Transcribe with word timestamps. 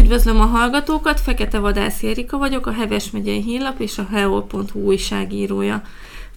Üdvözlöm 0.00 0.40
a 0.40 0.44
hallgatókat, 0.44 1.20
Fekete 1.20 1.58
Vadász 1.58 2.02
Erika 2.02 2.38
vagyok, 2.38 2.66
a 2.66 2.72
Heves 2.72 3.10
megyei 3.10 3.42
hírlap 3.42 3.80
és 3.80 3.98
a 3.98 4.06
heol.hu 4.10 4.80
újságírója. 4.80 5.82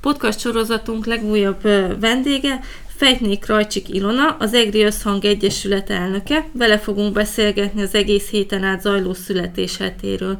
Podcast 0.02 0.40
sorozatunk 0.40 1.06
legújabb 1.06 1.62
vendége 2.00 2.60
Fejtné 2.86 3.38
Krajcsik 3.38 3.90
Ilona, 3.90 4.36
az 4.40 4.54
EGRI 4.54 4.84
Összhang 4.84 5.26
Egyesület 5.26 5.90
elnöke. 5.90 6.46
Vele 6.52 6.78
fogunk 6.78 7.14
beszélgetni 7.14 7.82
az 7.82 7.96
egész 7.96 8.30
héten 8.30 8.64
át 8.64 8.82
zajló 8.82 9.14
születéshetéről. 9.14 10.38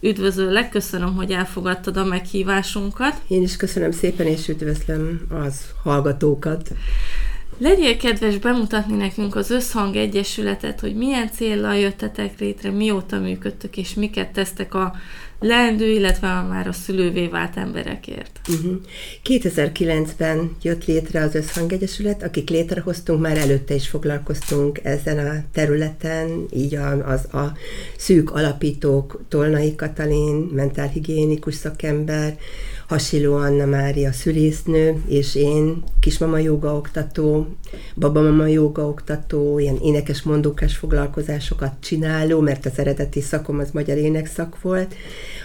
Üdvözöllek, 0.00 0.68
köszönöm, 0.68 1.14
hogy 1.14 1.30
elfogadtad 1.30 1.96
a 1.96 2.04
meghívásunkat. 2.04 3.14
Én 3.28 3.42
is 3.42 3.56
köszönöm 3.56 3.90
szépen, 3.90 4.26
és 4.26 4.48
üdvözlöm 4.48 5.20
az 5.44 5.60
hallgatókat. 5.82 6.70
Legyél 7.62 7.96
kedves 7.96 8.38
bemutatni 8.38 8.96
nekünk 8.96 9.34
az 9.34 9.50
Összhang 9.50 9.96
Egyesületet, 9.96 10.80
hogy 10.80 10.94
milyen 10.94 11.30
célral 11.30 11.76
jöttetek 11.76 12.38
létre, 12.38 12.70
mióta 12.70 13.18
működtök, 13.18 13.76
és 13.76 13.94
miket 13.94 14.32
tesztek 14.32 14.74
a 14.74 14.94
leendő, 15.42 15.90
illetve 15.90 16.42
már 16.42 16.66
a 16.66 16.72
szülővé 16.72 17.26
vált 17.26 17.56
emberekért. 17.56 18.40
Uh-huh. 18.48 18.64
Mhm. 18.64 18.74
2009-ben 19.24 20.56
jött 20.62 20.84
létre 20.84 21.22
az 21.22 21.34
Összhang 21.34 21.72
Egyesület, 21.72 22.22
akik 22.22 22.50
létrehoztunk, 22.50 23.20
már 23.20 23.36
előtte 23.36 23.74
is 23.74 23.88
foglalkoztunk 23.88 24.80
ezen 24.82 25.18
a 25.26 25.44
területen, 25.52 26.46
így 26.50 26.74
a, 26.74 27.08
az 27.08 27.34
a 27.34 27.56
szűk 27.96 28.30
alapítók, 28.30 29.20
Tolnai 29.28 29.74
Katalin, 29.74 30.50
mentálhigiénikus 30.52 31.54
szakember, 31.54 32.36
Hasiló 32.92 33.34
Anna 33.34 33.66
Mária 33.66 34.12
szülésznő, 34.12 35.02
és 35.06 35.34
én 35.34 35.82
kismama 36.00 36.38
joga 36.38 36.76
oktató, 36.76 37.46
babamama 37.94 38.46
joga 38.46 38.88
oktató, 38.88 39.58
ilyen 39.58 39.76
énekes 39.82 40.22
mondókás 40.22 40.76
foglalkozásokat 40.76 41.72
csináló, 41.80 42.40
mert 42.40 42.66
az 42.66 42.78
eredeti 42.78 43.20
szakom 43.20 43.58
az 43.58 43.70
magyar 43.70 43.96
énekszak 43.96 44.60
volt. 44.60 44.94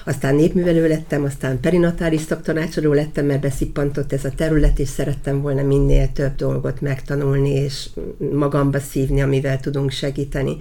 Aztán 0.08 0.36
népművelő 0.36 0.88
lettem, 0.88 1.24
aztán 1.24 1.60
perinatális 1.60 2.22
szaktanácsadó 2.22 2.94
lettem, 2.94 3.26
mert 3.26 3.42
beszippantott 3.42 4.14
ez 4.14 4.26
a 4.26 4.32
terület, 4.36 4.80
és 4.80 4.88
szerettem 4.88 5.42
volna 5.42 5.62
minél 5.62 6.12
több 6.14 6.36
dolgot 6.36 6.82
megtanulni, 6.82 7.50
és 7.50 7.90
magamba 8.32 8.80
szívni, 8.80 9.22
amivel 9.22 9.60
tudunk 9.60 9.92
segíteni. 9.92 10.58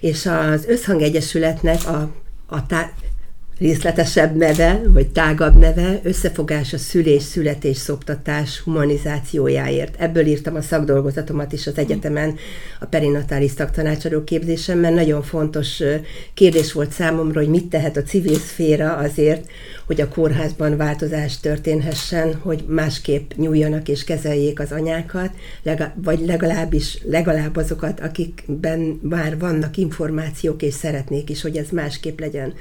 És 0.00 0.26
az 0.26 0.64
Összhang 0.66 1.02
Egyesületnek 1.02 1.86
a, 1.86 2.10
a 2.46 2.66
tá- 2.66 2.94
részletesebb 3.62 4.36
neve, 4.36 4.82
vagy 4.86 5.08
tágabb 5.08 5.58
neve, 5.58 6.00
összefogás 6.02 6.72
a 6.72 6.78
szülés-születés 6.78 7.76
szoptatás 7.76 8.60
humanizációjáért. 8.60 10.00
Ebből 10.00 10.26
írtam 10.26 10.54
a 10.54 10.60
szakdolgozatomat 10.60 11.52
is 11.52 11.66
az 11.66 11.78
egyetemen, 11.78 12.36
a 12.80 12.84
perinatális 12.86 13.50
szaktanácsadó 13.50 14.24
képzésen, 14.24 14.78
mert 14.78 14.94
nagyon 14.94 15.22
fontos 15.22 15.82
kérdés 16.34 16.72
volt 16.72 16.92
számomra, 16.92 17.40
hogy 17.40 17.48
mit 17.48 17.66
tehet 17.66 17.96
a 17.96 18.02
civil 18.02 18.38
szféra 18.38 18.96
azért, 18.96 19.50
hogy 19.86 20.00
a 20.00 20.08
kórházban 20.08 20.76
változás 20.76 21.40
történhessen, 21.40 22.34
hogy 22.34 22.64
másképp 22.66 23.30
nyúljanak 23.36 23.88
és 23.88 24.04
kezeljék 24.04 24.60
az 24.60 24.72
anyákat, 24.72 25.30
vagy 25.94 26.20
legalábbis 26.26 26.98
legalább 27.04 27.56
azokat, 27.56 28.00
akikben 28.00 28.98
már 29.02 29.38
vannak 29.38 29.76
információk, 29.76 30.62
és 30.62 30.74
szeretnék 30.74 31.30
is, 31.30 31.42
hogy 31.42 31.56
ez 31.56 31.68
másképp 31.70 32.20
legyen. 32.20 32.52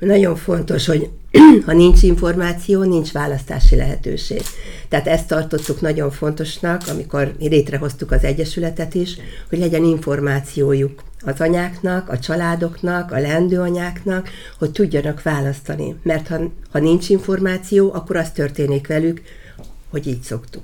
Nagyon 0.00 0.36
fontos, 0.36 0.86
hogy 0.86 1.10
ha 1.66 1.72
nincs 1.72 2.02
információ, 2.02 2.82
nincs 2.82 3.12
választási 3.12 3.76
lehetőség. 3.76 4.42
Tehát 4.88 5.06
ezt 5.06 5.26
tartottuk 5.26 5.80
nagyon 5.80 6.10
fontosnak, 6.10 6.82
amikor 6.88 7.34
létrehoztuk 7.38 8.12
az 8.12 8.24
Egyesületet 8.24 8.94
is, 8.94 9.16
hogy 9.48 9.58
legyen 9.58 9.84
információjuk 9.84 11.02
az 11.24 11.40
anyáknak, 11.40 12.08
a 12.08 12.18
családoknak, 12.18 13.12
a 13.12 13.20
leendőanyáknak, 13.20 14.28
hogy 14.58 14.70
tudjanak 14.70 15.22
választani. 15.22 15.96
Mert 16.02 16.28
ha, 16.28 16.38
ha 16.70 16.78
nincs 16.78 17.08
információ, 17.08 17.92
akkor 17.92 18.16
az 18.16 18.30
történik 18.30 18.86
velük, 18.86 19.22
hogy 19.90 20.06
így 20.06 20.22
szoktuk. 20.22 20.62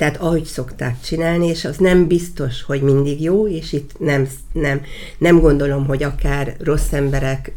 Tehát 0.00 0.16
ahogy 0.16 0.44
szokták 0.44 1.00
csinálni, 1.00 1.46
és 1.46 1.64
az 1.64 1.76
nem 1.76 2.06
biztos, 2.06 2.62
hogy 2.62 2.82
mindig 2.82 3.22
jó, 3.22 3.48
és 3.48 3.72
itt 3.72 3.98
nem, 3.98 4.28
nem, 4.52 4.80
nem 5.18 5.40
gondolom, 5.40 5.86
hogy 5.86 6.02
akár 6.02 6.56
rossz 6.58 6.92
emberek 6.92 7.52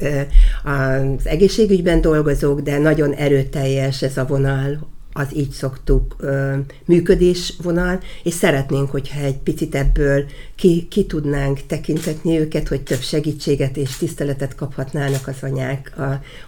az 0.64 1.28
egészségügyben 1.28 2.02
dolgozók, 2.02 2.62
de 2.62 2.78
nagyon 2.78 3.14
erőteljes 3.14 4.02
ez 4.02 4.18
a 4.18 4.26
vonal, 4.26 4.92
az 5.14 5.28
így 5.36 5.52
szoktuk 5.52 6.16
ö, 6.20 6.54
működés 6.86 7.54
vonal, 7.64 8.00
és 8.24 8.34
szeretnénk, 8.34 8.92
hogyha 8.92 9.20
egy 9.20 9.38
picit 9.38 9.76
ebből 9.76 10.26
ki, 10.56 10.88
ki 10.90 11.06
tudnánk 11.06 11.60
tekintetni 11.68 12.40
őket, 12.40 12.68
hogy 12.68 12.82
több 12.82 13.02
segítséget 13.02 13.78
és 13.78 13.98
tiszteletet 13.98 14.56
kaphatnának 14.56 15.28
az 15.28 15.38
anyák, 15.42 15.94
a, 15.98 16.02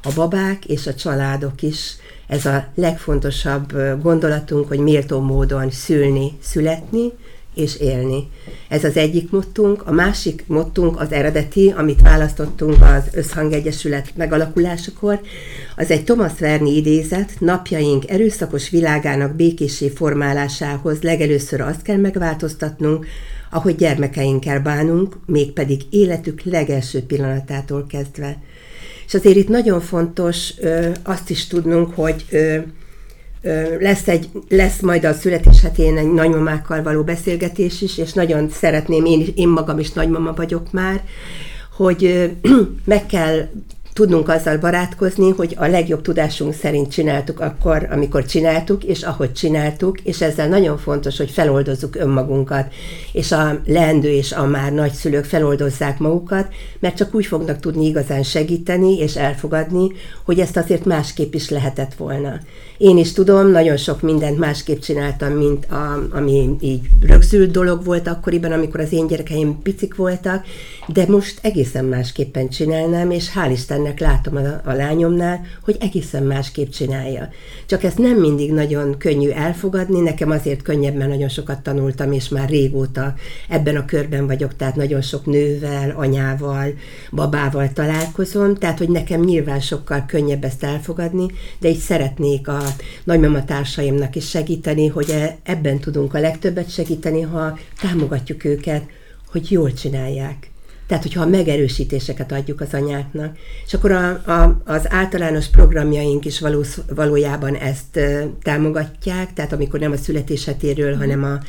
a 0.08 0.14
babák 0.16 0.66
és 0.66 0.88
a 0.88 0.96
családok 0.96 1.62
is. 1.62 1.96
Ez 2.28 2.46
a 2.46 2.68
legfontosabb 2.76 3.74
gondolatunk, 4.02 4.68
hogy 4.68 4.80
méltó 4.80 5.20
módon 5.20 5.72
szülni, 5.72 6.32
születni 6.42 7.12
és 7.56 7.80
élni. 7.80 8.28
Ez 8.68 8.84
az 8.84 8.98
egyik 8.98 9.32
mottunk. 9.32 9.88
A 9.88 9.92
másik 9.92 10.44
mottunk 10.48 11.00
az 11.00 11.12
eredeti, 11.12 11.74
amit 11.78 12.02
választottunk 12.02 12.82
az 12.82 13.04
Összhang 13.14 13.54
Egyesület 13.54 14.12
megalakulásakor, 14.16 15.20
az 15.76 15.92
egy 15.92 16.04
Thomas 16.04 16.40
Verni 16.40 16.76
idézet, 16.76 17.32
napjaink 17.40 18.10
erőszakos 18.10 18.70
világának 18.70 19.36
békésé 19.36 19.90
formálásához 19.90 21.02
legelőször 21.02 21.62
azt 21.62 21.82
kell 21.82 21.98
megváltoztatnunk, 21.98 23.06
ahogy 23.50 23.76
gyermekeinkkel 23.76 24.60
bánunk, 24.60 25.18
mégpedig 25.26 25.82
életük 25.90 26.42
legelső 26.42 27.02
pillanatától 27.02 27.86
kezdve. 27.88 28.38
És 29.08 29.14
azért 29.14 29.36
itt 29.36 29.48
nagyon 29.48 29.82
fontos 29.82 30.54
ö, 30.58 30.90
azt 31.04 31.30
is 31.30 31.48
tudnunk, 31.48 31.96
hogy 31.96 32.26
ö, 32.30 32.58
lesz, 33.80 34.08
egy, 34.08 34.30
lesz 34.50 34.80
majd 34.80 35.06
a 35.06 35.14
születéshetén 35.14 35.98
egy 35.98 36.12
nagymamákkal 36.12 36.84
való 36.84 37.04
beszélgetés 37.04 37.82
is, 37.82 37.98
és 37.98 38.14
nagyon 38.14 38.50
szeretném, 38.50 39.06
én, 39.06 39.26
én 39.36 39.48
magam 39.48 39.80
is 39.80 39.92
nagymama 39.92 40.34
vagyok 40.34 40.72
már, 40.72 41.04
hogy 41.78 42.32
meg 42.86 43.06
kell 43.06 43.48
tudnunk 43.96 44.30
azzal 44.30 44.58
barátkozni, 44.58 45.30
hogy 45.30 45.56
a 45.58 45.68
legjobb 45.68 46.02
tudásunk 46.02 46.54
szerint 46.54 46.92
csináltuk 46.92 47.40
akkor, 47.40 47.88
amikor 47.92 48.26
csináltuk, 48.26 48.84
és 48.84 49.02
ahogy 49.02 49.34
csináltuk, 49.34 50.00
és 50.02 50.22
ezzel 50.22 50.48
nagyon 50.48 50.78
fontos, 50.78 51.18
hogy 51.18 51.32
feloldozzuk 51.32 51.96
önmagunkat, 51.96 52.74
és 53.12 53.32
a 53.32 53.62
leendő 53.66 54.10
és 54.10 54.32
a 54.32 54.46
már 54.46 54.72
nagyszülők 54.72 55.26
feloldozzák 55.26 56.00
magukat, 56.00 56.48
mert 56.80 56.96
csak 56.96 57.16
úgy 57.16 57.26
fognak 57.26 57.60
tudni 57.60 57.86
igazán 57.86 58.24
segíteni 58.24 58.98
és 58.98 59.16
elfogadni, 59.16 59.92
hogy 60.26 60.40
ezt 60.40 60.58
azért 60.58 60.86
másképp 60.86 61.34
is 61.34 61.50
lehetett 61.50 61.94
volna. 61.94 62.40
Én 62.78 62.98
is 62.98 63.12
tudom, 63.12 63.48
nagyon 63.52 63.78
sok 63.78 64.02
mindent 64.02 64.38
másképp 64.38 64.80
csináltam, 64.80 65.32
mint 65.32 65.66
a, 65.66 66.08
ami 66.12 66.56
így 66.60 66.82
rögzült 67.02 67.52
dolog 67.52 67.84
volt 67.84 68.08
akkoriban, 68.08 68.52
amikor 68.52 68.80
az 68.80 68.92
én 68.92 69.08
gyerekeim 69.08 69.62
picik 69.62 69.96
voltak, 69.96 70.46
de 70.88 71.06
most 71.08 71.40
egészen 71.42 71.86
másképpen 71.86 72.50
csinálnám, 72.50 73.12
és 73.12 73.32
hál' 73.36 73.50
Istennek 73.52 74.00
látom 74.00 74.36
a, 74.36 74.70
a 74.70 74.74
lányomnál, 74.74 75.42
hogy 75.64 75.78
egészen 75.80 76.24
másképp 76.24 76.70
csinálja. 76.70 77.30
Csak 77.66 77.84
ezt 77.84 77.98
nem 77.98 78.18
mindig 78.20 78.52
nagyon 78.52 78.98
könnyű 78.98 79.30
elfogadni, 79.30 80.00
nekem 80.00 80.30
azért 80.30 80.62
könnyebb, 80.62 80.96
mert 80.96 81.10
nagyon 81.10 81.30
sokat 81.30 81.60
tanultam, 81.60 82.12
és 82.12 82.30
már 82.30 82.50
régóta 82.50 83.14
ebben 83.50 83.76
a 83.76 83.86
körben 83.86 84.28
vagyok, 84.28 84.56
tehát 84.56 84.76
nagyon 84.76 85.02
sok 85.02 85.26
nővel, 85.26 85.94
anyával, 85.98 86.74
babával 87.12 87.70
találkozom, 87.74 88.56
tehát 88.56 88.78
hogy 88.78 88.90
nekem 88.90 89.22
nyilván 89.22 89.60
sokkal 89.60 90.06
könnyebb 90.08 90.44
ezt 90.44 90.64
elfogadni, 90.64 91.26
de 91.60 91.70
így 91.70 91.78
szeretnék 91.78 92.48
a 92.48 92.65
nagymama 93.04 93.46
társaimnak 93.46 94.16
is 94.16 94.30
segíteni, 94.30 94.88
hogy 94.88 95.10
e, 95.10 95.38
ebben 95.44 95.80
tudunk 95.80 96.14
a 96.14 96.20
legtöbbet 96.20 96.72
segíteni, 96.72 97.22
ha 97.22 97.58
támogatjuk 97.82 98.44
őket, 98.44 98.84
hogy 99.32 99.52
jól 99.52 99.74
csinálják. 99.74 100.50
Tehát, 100.88 101.04
hogyha 101.04 101.22
a 101.22 101.28
megerősítéseket 101.28 102.32
adjuk 102.32 102.62
az 102.62 102.74
anyáknak. 102.74 103.38
És 103.66 103.74
akkor 103.74 103.92
a, 103.92 104.08
a, 104.10 104.62
az 104.66 104.92
általános 104.92 105.48
programjaink 105.48 106.26
is 106.26 106.40
való, 106.40 106.64
valójában 106.96 107.56
ezt 107.56 107.98
e, 107.98 108.28
támogatják, 108.42 109.34
tehát 109.34 109.54
amikor 109.54 109.80
nem 109.80 109.92
a 109.92 109.98
születéshetéről, 109.98 110.96
hanem 110.96 111.24
a, 111.24 111.40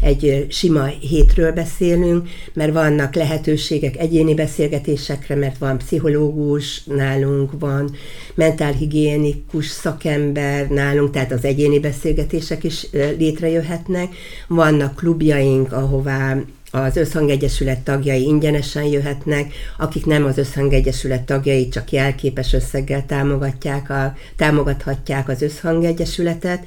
egy 0.00 0.46
sima 0.50 0.84
hétről 0.84 1.52
beszélünk, 1.52 2.28
mert 2.52 2.72
vannak 2.72 3.14
lehetőségek 3.14 3.96
egyéni 3.96 4.34
beszélgetésekre, 4.34 5.34
mert 5.34 5.58
van 5.58 5.78
pszichológus 5.78 6.84
nálunk, 6.84 7.50
van 7.58 7.90
mentálhigiénikus 8.34 9.66
szakember 9.66 10.68
nálunk, 10.68 11.10
tehát 11.10 11.32
az 11.32 11.44
egyéni 11.44 11.78
beszélgetések 11.80 12.64
is 12.64 12.86
létrejöhetnek. 13.18 14.14
Vannak 14.48 14.96
klubjaink, 14.96 15.72
ahová 15.72 16.36
az 16.74 16.96
Összhangegyesület 16.96 17.78
tagjai 17.80 18.22
ingyenesen 18.22 18.84
jöhetnek, 18.84 19.52
akik 19.78 20.06
nem 20.06 20.24
az 20.24 20.38
Összhangegyesület 20.38 21.22
tagjai, 21.22 21.68
csak 21.68 21.92
jelképes 21.92 22.52
összeggel 22.52 23.06
támogatják 23.06 23.90
a, 23.90 24.14
támogathatják 24.36 25.28
az 25.28 25.42
Összhangegyesületet. 25.42 26.66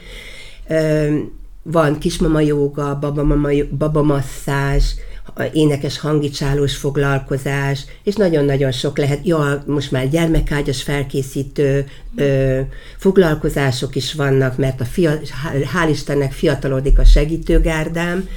Van 1.64 2.00
kismama 2.00 2.40
jóga, 2.40 3.00
babamama, 3.00 3.50
babamasszázs, 3.78 4.84
énekes 5.54 6.00
hangicsálós 6.00 6.76
foglalkozás, 6.76 7.86
és 8.04 8.16
nagyon-nagyon 8.16 8.72
sok 8.72 8.98
lehet, 8.98 9.20
ja, 9.24 9.64
most 9.66 9.92
már 9.92 10.10
gyermekágyas 10.10 10.84
felkészítő 10.84 11.86
ö, 12.16 12.60
foglalkozások 12.98 13.96
is 13.96 14.14
vannak, 14.14 14.58
mert 14.58 14.82
a 14.82 14.86
fia, 14.86 15.20
hál' 15.74 15.90
Istennek 15.90 16.32
fiatalodik 16.32 17.00
a 17.00 17.06
segítőgárdám, 17.06 18.28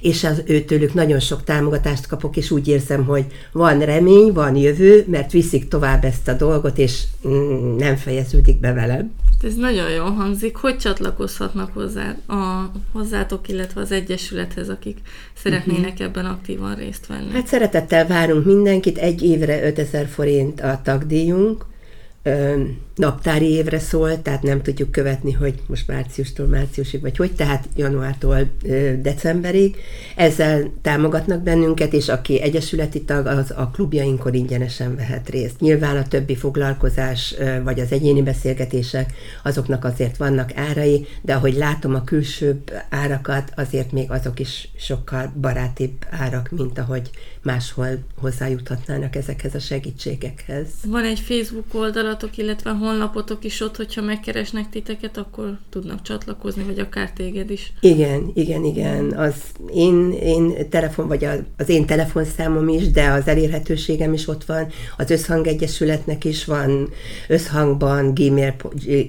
és 0.00 0.24
az 0.24 0.42
őtőlük 0.46 0.94
nagyon 0.94 1.20
sok 1.20 1.44
támogatást 1.44 2.06
kapok, 2.06 2.36
és 2.36 2.50
úgy 2.50 2.68
érzem, 2.68 3.04
hogy 3.04 3.24
van 3.52 3.78
remény, 3.78 4.32
van 4.32 4.56
jövő, 4.56 5.04
mert 5.08 5.32
viszik 5.32 5.68
tovább 5.68 6.04
ezt 6.04 6.28
a 6.28 6.32
dolgot, 6.32 6.78
és 6.78 7.02
mm, 7.28 7.76
nem 7.76 7.96
fejeződik 7.96 8.60
be 8.60 8.72
velem. 8.72 9.12
Ez 9.42 9.54
nagyon 9.54 9.90
jól 9.90 10.10
hangzik. 10.10 10.56
Hogy 10.56 10.76
csatlakozhatnak 10.76 11.72
hozzá, 11.72 12.16
a, 12.26 12.70
hozzátok, 12.92 13.48
illetve 13.48 13.80
az 13.80 13.92
Egyesülethez, 13.92 14.68
akik 14.68 14.98
szeretnének 15.34 15.92
uh-huh. 15.92 16.06
ebben 16.06 16.26
aktívan 16.26 16.74
részt 16.74 17.06
venni? 17.06 17.30
Hát 17.32 17.46
szeretettel 17.46 18.06
várunk 18.06 18.44
mindenkit, 18.44 18.98
egy 18.98 19.22
évre 19.22 19.66
5000 19.66 20.06
forint 20.06 20.60
a 20.60 20.80
tagdíjunk, 20.84 21.64
naptári 22.98 23.50
évre 23.50 23.78
szól, 23.78 24.22
tehát 24.22 24.42
nem 24.42 24.62
tudjuk 24.62 24.90
követni, 24.90 25.32
hogy 25.32 25.54
most 25.66 25.86
márciustól 25.86 26.46
márciusig, 26.46 27.00
vagy 27.00 27.16
hogy, 27.16 27.32
tehát 27.32 27.68
januártól 27.76 28.50
decemberig. 29.00 29.76
Ezzel 30.16 30.72
támogatnak 30.82 31.42
bennünket, 31.42 31.92
és 31.92 32.08
aki 32.08 32.40
egyesületi 32.40 33.02
tag, 33.02 33.26
az 33.26 33.52
a 33.56 33.70
klubjainkon 33.72 34.34
ingyenesen 34.34 34.96
vehet 34.96 35.28
részt. 35.28 35.60
Nyilván 35.60 35.96
a 35.96 36.08
többi 36.08 36.36
foglalkozás, 36.36 37.34
vagy 37.64 37.80
az 37.80 37.92
egyéni 37.92 38.22
beszélgetések, 38.22 39.12
azoknak 39.42 39.84
azért 39.84 40.16
vannak 40.16 40.56
árai, 40.56 41.06
de 41.22 41.34
ahogy 41.34 41.54
látom 41.54 41.94
a 41.94 42.04
külsőbb 42.04 42.72
árakat, 42.90 43.52
azért 43.56 43.92
még 43.92 44.10
azok 44.10 44.40
is 44.40 44.68
sokkal 44.76 45.32
barátibb 45.40 45.92
árak, 46.10 46.50
mint 46.50 46.78
ahogy 46.78 47.10
máshol 47.42 47.88
hozzájuthatnának 48.20 49.16
ezekhez 49.16 49.54
a 49.54 49.58
segítségekhez. 49.58 50.66
Van 50.86 51.04
egy 51.04 51.20
Facebook 51.20 51.74
oldalatok, 51.74 52.36
illetve 52.36 52.70
honlapotok 52.88 53.44
is 53.44 53.60
ott, 53.60 53.76
hogyha 53.76 54.02
megkeresnek 54.02 54.68
titeket, 54.68 55.16
akkor 55.16 55.58
tudnak 55.70 56.02
csatlakozni, 56.02 56.62
vagy 56.62 56.78
akár 56.78 57.12
téged 57.12 57.50
is. 57.50 57.72
Igen, 57.80 58.30
igen, 58.34 58.64
igen. 58.64 59.12
Az 59.12 59.34
én, 59.74 60.12
én 60.12 60.68
telefon, 60.70 61.08
vagy 61.08 61.28
az 61.56 61.68
én 61.68 61.86
telefonszámom 61.86 62.68
is, 62.68 62.90
de 62.90 63.10
az 63.10 63.26
elérhetőségem 63.28 64.12
is 64.12 64.28
ott 64.28 64.44
van. 64.44 64.66
Az 64.96 65.10
Összhangegyesületnek 65.10 66.24
is 66.24 66.44
van 66.44 66.88
összhangban 67.28 68.14
gmail, 68.14 68.54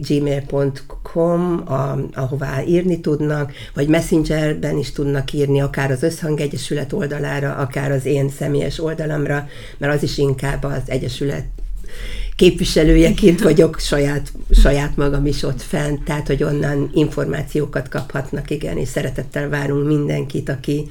gmail.com, 0.08 1.64
a, 1.66 1.98
ahová 2.14 2.64
írni 2.64 3.00
tudnak, 3.00 3.52
vagy 3.74 3.88
messengerben 3.88 4.78
is 4.78 4.92
tudnak 4.92 5.34
írni, 5.34 5.62
akár 5.62 5.92
az 5.92 6.04
Összhangegyesület 6.04 6.94
oldalára, 6.94 7.56
akár 7.56 7.92
az 7.92 8.06
én 8.06 8.30
személyes 8.30 8.80
oldalamra, 8.80 9.48
mert 9.78 9.94
az 9.94 10.04
is 10.04 10.18
inkább 10.18 10.64
az 10.64 10.82
Egyesület 10.86 11.46
képviselőjeként 12.40 13.42
vagyok 13.42 13.80
saját, 13.80 14.32
saját 14.52 14.96
magam 14.96 15.26
is 15.26 15.44
ott 15.44 15.62
fent, 15.62 16.04
tehát 16.04 16.28
hogy 16.28 16.44
onnan 16.44 16.90
információkat 16.94 17.90
kaphatnak, 17.90 18.50
igen, 18.50 18.78
és 18.78 18.88
szeretettel 18.88 19.50
várunk 19.50 19.88
mindenkit, 19.88 20.50
aki, 20.50 20.88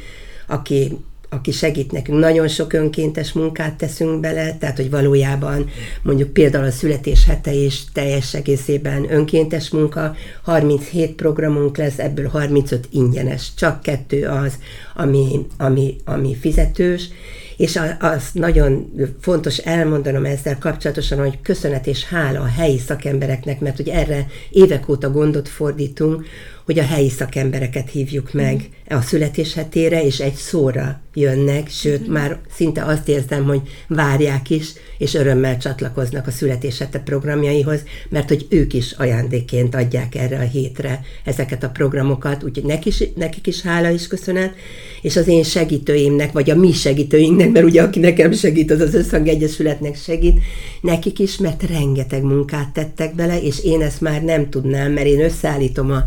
aki 0.46 0.96
aki 1.30 1.50
segít 1.50 1.92
nekünk. 1.92 2.18
Nagyon 2.18 2.48
sok 2.48 2.72
önkéntes 2.72 3.32
munkát 3.32 3.74
teszünk 3.74 4.20
bele, 4.20 4.56
tehát 4.56 4.76
hogy 4.76 4.90
valójában 4.90 5.70
mondjuk 6.02 6.32
például 6.32 6.64
a 6.64 6.70
születés 6.70 7.24
hete 7.24 7.52
is 7.52 7.84
teljes 7.92 8.34
egészében 8.34 9.12
önkéntes 9.12 9.70
munka, 9.70 10.14
37 10.42 11.14
programunk 11.14 11.76
lesz, 11.76 11.98
ebből 11.98 12.28
35 12.28 12.88
ingyenes, 12.90 13.54
csak 13.54 13.82
kettő 13.82 14.26
az, 14.26 14.58
ami, 14.94 15.46
ami, 15.58 15.96
ami 16.04 16.36
fizetős, 16.40 17.08
és 17.58 17.80
az 17.98 18.28
nagyon 18.32 18.92
fontos 19.20 19.58
elmondanom 19.58 20.24
ezzel 20.24 20.58
kapcsolatosan, 20.58 21.18
hogy 21.18 21.40
köszönet 21.40 21.86
és 21.86 22.04
hála 22.04 22.40
a 22.40 22.46
helyi 22.46 22.78
szakembereknek, 22.78 23.60
mert 23.60 23.76
hogy 23.76 23.88
erre 23.88 24.26
évek 24.50 24.88
óta 24.88 25.10
gondot 25.10 25.48
fordítunk, 25.48 26.26
hogy 26.68 26.78
a 26.78 26.82
helyi 26.82 27.08
szakembereket 27.08 27.90
hívjuk 27.90 28.32
meg 28.32 28.68
a 28.88 29.00
születéshetére, 29.00 30.04
és 30.04 30.20
egy 30.20 30.34
szóra 30.34 31.00
jönnek, 31.14 31.68
sőt, 31.68 32.08
mm. 32.08 32.12
már 32.12 32.38
szinte 32.54 32.84
azt 32.84 33.08
érzem, 33.08 33.44
hogy 33.44 33.60
várják 33.86 34.50
is, 34.50 34.72
és 34.98 35.14
örömmel 35.14 35.58
csatlakoznak 35.58 36.26
a 36.26 36.30
születéshete 36.30 36.98
programjaihoz, 36.98 37.80
mert 38.08 38.28
hogy 38.28 38.46
ők 38.48 38.74
is 38.74 38.92
ajándékként 38.92 39.74
adják 39.74 40.14
erre 40.14 40.38
a 40.38 40.42
hétre 40.42 41.00
ezeket 41.24 41.62
a 41.62 41.70
programokat, 41.70 42.44
úgyhogy 42.44 42.64
nekik 42.64 43.00
is, 43.00 43.08
nekik 43.14 43.46
is 43.46 43.60
hála 43.60 43.90
is 43.90 44.06
köszönet, 44.06 44.54
és 45.02 45.16
az 45.16 45.28
én 45.28 45.42
segítőimnek, 45.42 46.32
vagy 46.32 46.50
a 46.50 46.56
mi 46.56 46.72
segítőinknek, 46.72 47.50
mert 47.50 47.66
ugye 47.66 47.82
aki 47.82 48.00
nekem 48.00 48.32
segít, 48.32 48.70
az 48.70 48.80
az 48.80 48.94
Összhang 48.94 49.28
Egyesületnek 49.28 49.96
segít, 49.96 50.40
nekik 50.80 51.18
is, 51.18 51.36
mert 51.36 51.62
rengeteg 51.62 52.22
munkát 52.22 52.72
tettek 52.72 53.14
bele, 53.14 53.40
és 53.42 53.64
én 53.64 53.82
ezt 53.82 54.00
már 54.00 54.22
nem 54.22 54.50
tudnám, 54.50 54.92
mert 54.92 55.06
én 55.06 55.24
összeállítom 55.24 55.90
a 55.90 56.04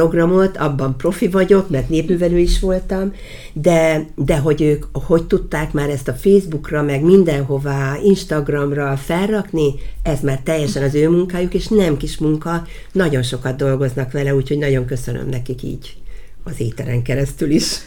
programot, 0.00 0.56
abban 0.56 0.96
profi 0.96 1.28
vagyok, 1.28 1.68
mert 1.68 1.88
népművelő 1.88 2.38
is 2.38 2.60
voltam, 2.60 3.12
de, 3.52 4.06
de 4.14 4.38
hogy 4.38 4.62
ők 4.62 4.84
hogy 4.92 5.26
tudták 5.26 5.72
már 5.72 5.88
ezt 5.88 6.08
a 6.08 6.12
Facebookra, 6.12 6.82
meg 6.82 7.02
mindenhová, 7.02 7.96
Instagramra 8.02 8.96
felrakni, 8.96 9.74
ez 10.02 10.20
már 10.20 10.40
teljesen 10.44 10.82
az 10.82 10.94
ő 10.94 11.08
munkájuk, 11.08 11.54
és 11.54 11.66
nem 11.66 11.96
kis 11.96 12.18
munka, 12.18 12.66
nagyon 12.92 13.22
sokat 13.22 13.56
dolgoznak 13.56 14.12
vele, 14.12 14.34
úgyhogy 14.34 14.58
nagyon 14.58 14.84
köszönöm 14.84 15.28
nekik 15.28 15.62
így 15.62 15.94
az 16.44 16.60
éteren 16.60 17.02
keresztül 17.02 17.50
is. 17.50 17.78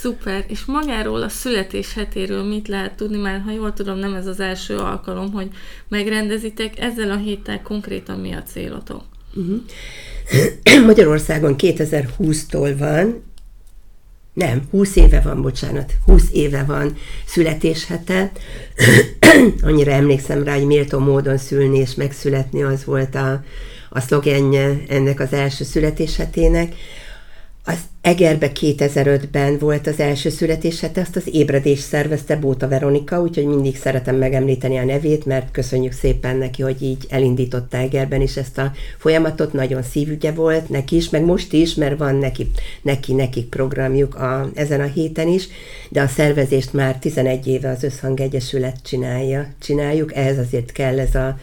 Szuper, 0.00 0.44
és 0.48 0.64
magáról 0.64 1.22
a 1.22 1.28
születés 1.28 1.94
hetéről 1.94 2.44
mit 2.44 2.68
lehet 2.68 2.96
tudni, 2.96 3.16
mert 3.16 3.42
ha 3.44 3.50
jól 3.50 3.72
tudom, 3.72 3.98
nem 3.98 4.14
ez 4.14 4.26
az 4.26 4.40
első 4.40 4.76
alkalom, 4.76 5.32
hogy 5.32 5.48
megrendezitek, 5.88 6.78
ezzel 6.78 7.10
a 7.10 7.16
héttel 7.16 7.62
konkrétan 7.62 8.20
mi 8.20 8.32
a 8.32 8.42
célotok? 8.42 9.11
Uh-huh. 9.34 10.84
Magyarországon 10.86 11.54
2020-tól 11.58 12.74
van, 12.78 13.22
nem, 14.32 14.62
20 14.70 14.96
éve 14.96 15.20
van, 15.20 15.42
bocsánat, 15.42 15.92
20 16.06 16.22
éve 16.32 16.64
van 16.64 16.96
születéshete. 17.26 18.32
Annyira 19.62 19.90
emlékszem 19.90 20.44
rá, 20.44 20.54
hogy 20.54 20.66
méltó 20.66 20.98
módon 20.98 21.38
szülni 21.38 21.78
és 21.78 21.94
megszületni, 21.94 22.62
az 22.62 22.84
volt 22.84 23.14
a, 23.14 23.44
a 23.90 24.00
szlogenje 24.00 24.82
ennek 24.88 25.20
az 25.20 25.32
első 25.32 25.64
születéshetének. 25.64 26.74
Az 27.64 27.78
Egerbe 28.00 28.50
2005-ben 28.60 29.58
volt 29.58 29.86
az 29.86 30.00
első 30.00 30.28
születéshete, 30.28 31.00
azt 31.00 31.16
az 31.16 31.34
ébredés 31.34 31.78
szervezte 31.78 32.36
Bóta 32.36 32.68
Veronika, 32.68 33.20
úgyhogy 33.20 33.46
mindig 33.46 33.76
szeretem 33.76 34.16
megemlíteni 34.16 34.78
a 34.78 34.84
nevét, 34.84 35.26
mert 35.26 35.50
köszönjük 35.50 35.92
szépen 35.92 36.36
neki, 36.36 36.62
hogy 36.62 36.82
így 36.82 37.06
elindította 37.08 37.76
Egerben 37.76 38.20
is 38.20 38.36
ezt 38.36 38.58
a 38.58 38.72
folyamatot, 38.98 39.52
nagyon 39.52 39.82
szívügye 39.82 40.32
volt 40.32 40.68
neki 40.68 40.96
is, 40.96 41.10
meg 41.10 41.24
most 41.24 41.52
is, 41.52 41.74
mert 41.74 41.98
van 41.98 42.16
neki, 42.16 42.50
neki 42.82 43.12
nekik 43.12 43.48
programjuk 43.48 44.14
a, 44.14 44.50
ezen 44.54 44.80
a 44.80 44.86
héten 44.86 45.28
is, 45.28 45.48
de 45.88 46.00
a 46.00 46.06
szervezést 46.06 46.72
már 46.72 46.98
11 46.98 47.46
éve 47.46 47.70
az 47.70 47.82
Összhang 47.82 48.20
Egyesület 48.20 48.76
csinálja, 48.82 49.48
csináljuk, 49.60 50.14
ehhez 50.14 50.38
azért 50.38 50.72
kell 50.72 50.98
ez 51.00 51.14
a 51.14 51.38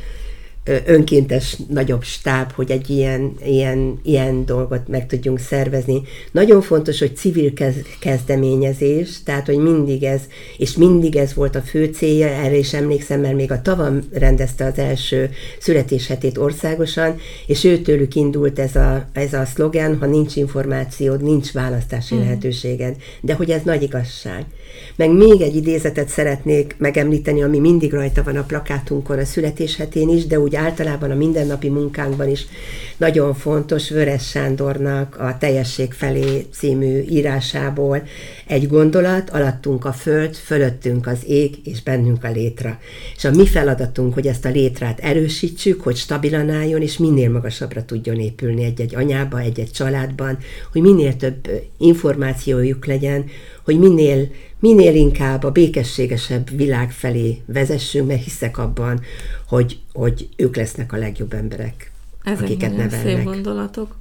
önkéntes 0.85 1.57
nagyobb 1.69 2.03
stáb, 2.03 2.51
hogy 2.51 2.71
egy 2.71 2.89
ilyen, 2.89 3.33
ilyen, 3.45 3.99
ilyen 4.03 4.45
dolgot 4.45 4.87
meg 4.87 5.07
tudjunk 5.07 5.39
szervezni. 5.39 6.01
Nagyon 6.31 6.61
fontos, 6.61 6.99
hogy 6.99 7.15
civil 7.15 7.53
kezdeményezés, 7.99 9.23
tehát, 9.23 9.45
hogy 9.45 9.57
mindig 9.57 10.03
ez, 10.03 10.21
és 10.57 10.75
mindig 10.75 11.15
ez 11.15 11.33
volt 11.33 11.55
a 11.55 11.61
fő 11.61 11.85
célja, 11.85 12.27
erre 12.27 12.55
is 12.55 12.73
emlékszem, 12.73 13.19
mert 13.19 13.35
még 13.35 13.51
a 13.51 13.61
tavam 13.61 13.99
rendezte 14.11 14.65
az 14.65 14.77
első 14.77 15.29
születéshetét 15.59 16.37
országosan, 16.37 17.15
és 17.47 17.63
őtőlük 17.63 18.15
indult 18.15 18.59
ez 18.59 18.75
a, 18.75 19.09
ez 19.13 19.33
a 19.33 19.45
szlogen, 19.45 19.97
ha 19.97 20.05
nincs 20.05 20.35
információd, 20.35 21.23
nincs 21.23 21.51
választási 21.51 22.15
mm. 22.15 22.19
lehetőséged. 22.19 22.95
De 23.21 23.33
hogy 23.33 23.49
ez 23.49 23.61
nagy 23.63 23.81
igazság. 23.81 24.45
Meg 24.99 25.11
még 25.11 25.41
egy 25.41 25.55
idézetet 25.55 26.09
szeretnék 26.09 26.75
megemlíteni, 26.77 27.43
ami 27.43 27.59
mindig 27.59 27.93
rajta 27.93 28.23
van 28.23 28.35
a 28.35 28.43
plakátunkon 28.43 29.19
a 29.19 29.25
születéshetén 29.25 30.09
is, 30.09 30.25
de 30.25 30.39
úgy 30.39 30.55
általában 30.55 31.11
a 31.11 31.15
mindennapi 31.15 31.69
munkánkban 31.69 32.29
is 32.29 32.45
nagyon 32.97 33.33
fontos 33.33 33.89
Vörös 33.89 34.29
Sándornak 34.29 35.15
a 35.19 35.37
Teljesség 35.37 35.93
felé 35.93 36.45
című 36.51 37.01
írásából 37.09 38.03
egy 38.47 38.67
gondolat, 38.67 39.29
alattunk 39.29 39.85
a 39.85 39.91
föld, 39.91 40.35
fölöttünk 40.35 41.07
az 41.07 41.19
ég, 41.27 41.55
és 41.63 41.83
bennünk 41.83 42.23
a 42.23 42.31
létra. 42.31 42.79
És 43.15 43.25
a 43.25 43.31
mi 43.31 43.47
feladatunk, 43.47 44.13
hogy 44.13 44.27
ezt 44.27 44.45
a 44.45 44.49
létrát 44.49 44.99
erősítsük, 44.99 45.81
hogy 45.81 45.95
stabilan 45.95 46.49
álljon, 46.49 46.81
és 46.81 46.97
minél 46.97 47.29
magasabbra 47.29 47.85
tudjon 47.85 48.19
épülni 48.19 48.63
egy-egy 48.63 48.95
anyába, 48.95 49.39
egy-egy 49.39 49.71
családban, 49.71 50.37
hogy 50.71 50.81
minél 50.81 51.15
több 51.15 51.49
információjuk 51.77 52.85
legyen, 52.85 53.25
hogy 53.69 53.79
minél, 53.79 54.27
minél 54.59 54.95
inkább 54.95 55.43
a 55.43 55.51
békességesebb 55.51 56.49
világ 56.57 56.91
felé 56.91 57.41
vezessünk, 57.45 58.07
mert 58.07 58.23
hiszek 58.23 58.57
abban, 58.57 59.01
hogy, 59.47 59.79
hogy 59.93 60.29
ők 60.35 60.55
lesznek 60.55 60.93
a 60.93 60.97
legjobb 60.97 61.33
emberek, 61.33 61.91
Ezek 62.23 62.41
akiket 62.43 62.77
nevelnek. 62.77 63.01
szép 63.01 63.23
gondolatok. 63.23 63.95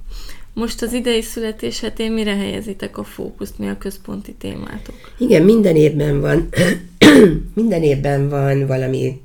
Most 0.53 0.81
az 0.81 0.93
idei 0.93 1.21
születés 1.21 1.79
hetén 1.79 2.11
mire 2.11 2.35
helyezitek 2.35 2.97
a 2.97 3.03
fókuszt, 3.03 3.57
mi 3.57 3.67
a 3.67 3.77
központi 3.77 4.33
témátok? 4.33 4.95
Igen, 5.17 5.43
minden 5.43 5.75
évben 5.75 6.21
van, 6.21 6.49
minden 7.53 7.83
évben 7.83 8.29
van 8.29 8.67
valami 8.67 9.21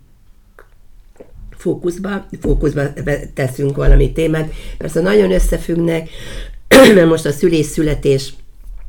fókuszba, 1.51 2.27
fókuszba 2.41 2.93
teszünk 3.35 3.77
valami 3.77 4.13
témát. 4.13 4.53
Persze 4.79 5.01
nagyon 5.01 5.33
összefüggnek, 5.33 6.09
mert 6.95 7.09
most 7.09 7.27
a 7.27 7.33
szülés-születés 7.33 8.33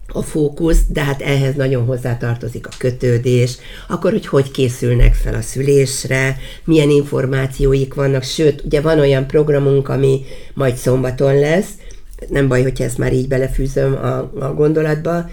a 0.07 0.21
fókusz, 0.21 0.79
de 0.87 1.03
hát 1.03 1.21
ehhez 1.21 1.55
nagyon 1.55 1.85
hozzátartozik 1.85 2.67
a 2.67 2.75
kötődés, 2.77 3.57
akkor, 3.87 4.11
hogy 4.11 4.27
hogy 4.27 4.51
készülnek 4.51 5.13
fel 5.13 5.33
a 5.33 5.41
szülésre, 5.41 6.37
milyen 6.63 6.89
információik 6.89 7.93
vannak, 7.93 8.23
sőt, 8.23 8.61
ugye 8.65 8.81
van 8.81 8.99
olyan 8.99 9.27
programunk, 9.27 9.89
ami 9.89 10.21
majd 10.53 10.75
szombaton 10.75 11.39
lesz, 11.39 11.69
nem 12.29 12.47
baj, 12.47 12.61
hogyha 12.61 12.83
ezt 12.83 12.97
már 12.97 13.13
így 13.13 13.27
belefűzöm 13.27 13.93
a, 13.93 14.17
a 14.39 14.53
gondolatba, 14.53 15.29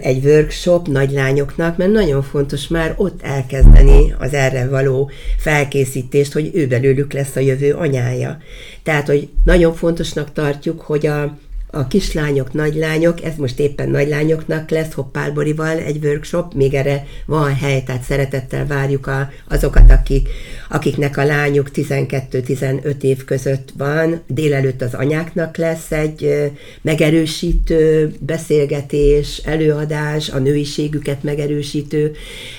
egy 0.00 0.24
workshop 0.24 0.88
nagylányoknak, 0.88 1.76
mert 1.76 1.90
nagyon 1.90 2.22
fontos 2.22 2.68
már 2.68 2.94
ott 2.96 3.22
elkezdeni 3.22 4.14
az 4.18 4.34
erre 4.34 4.68
való 4.68 5.10
felkészítést, 5.38 6.32
hogy 6.32 6.50
ő 6.54 6.66
belőlük 6.66 7.12
lesz 7.12 7.36
a 7.36 7.40
jövő 7.40 7.72
anyája. 7.72 8.38
Tehát, 8.82 9.06
hogy 9.06 9.28
nagyon 9.44 9.74
fontosnak 9.74 10.32
tartjuk, 10.32 10.80
hogy 10.80 11.06
a, 11.06 11.38
a 11.70 11.86
kislányok, 11.86 12.52
nagylányok, 12.52 13.24
ez 13.24 13.36
most 13.36 13.58
éppen 13.58 13.88
nagylányoknak 13.88 14.70
lesz, 14.70 14.92
Hoppálborival 14.92 15.78
egy 15.78 16.04
workshop, 16.04 16.54
még 16.54 16.74
erre 16.74 17.06
van 17.26 17.54
hely, 17.54 17.82
tehát 17.82 18.02
szeretettel 18.02 18.66
várjuk 18.66 19.06
a, 19.06 19.30
azokat, 19.48 19.90
akik, 19.90 20.28
akiknek 20.68 21.16
a 21.16 21.24
lányuk 21.24 21.70
12-15 21.74 23.02
év 23.02 23.24
között 23.24 23.72
van. 23.76 24.20
Délelőtt 24.26 24.82
az 24.82 24.94
anyáknak 24.94 25.56
lesz 25.56 25.92
egy 25.92 26.50
megerősítő 26.82 28.12
beszélgetés, 28.20 29.42
előadás, 29.44 30.28
a 30.28 30.38
nőiségüket 30.38 31.22
megerősítő 31.22 32.12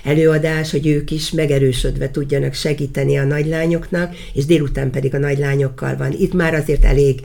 előadás, 0.03 0.71
hogy 0.71 0.87
ők 0.87 1.11
is 1.11 1.31
megerősödve 1.31 2.11
tudjanak 2.11 2.53
segíteni 2.53 3.17
a 3.17 3.23
nagylányoknak, 3.23 4.15
és 4.33 4.45
délután 4.45 4.91
pedig 4.91 5.13
a 5.13 5.17
nagylányokkal 5.17 5.97
van. 5.97 6.11
Itt 6.11 6.33
már 6.33 6.53
azért 6.53 6.85
elég 6.85 7.21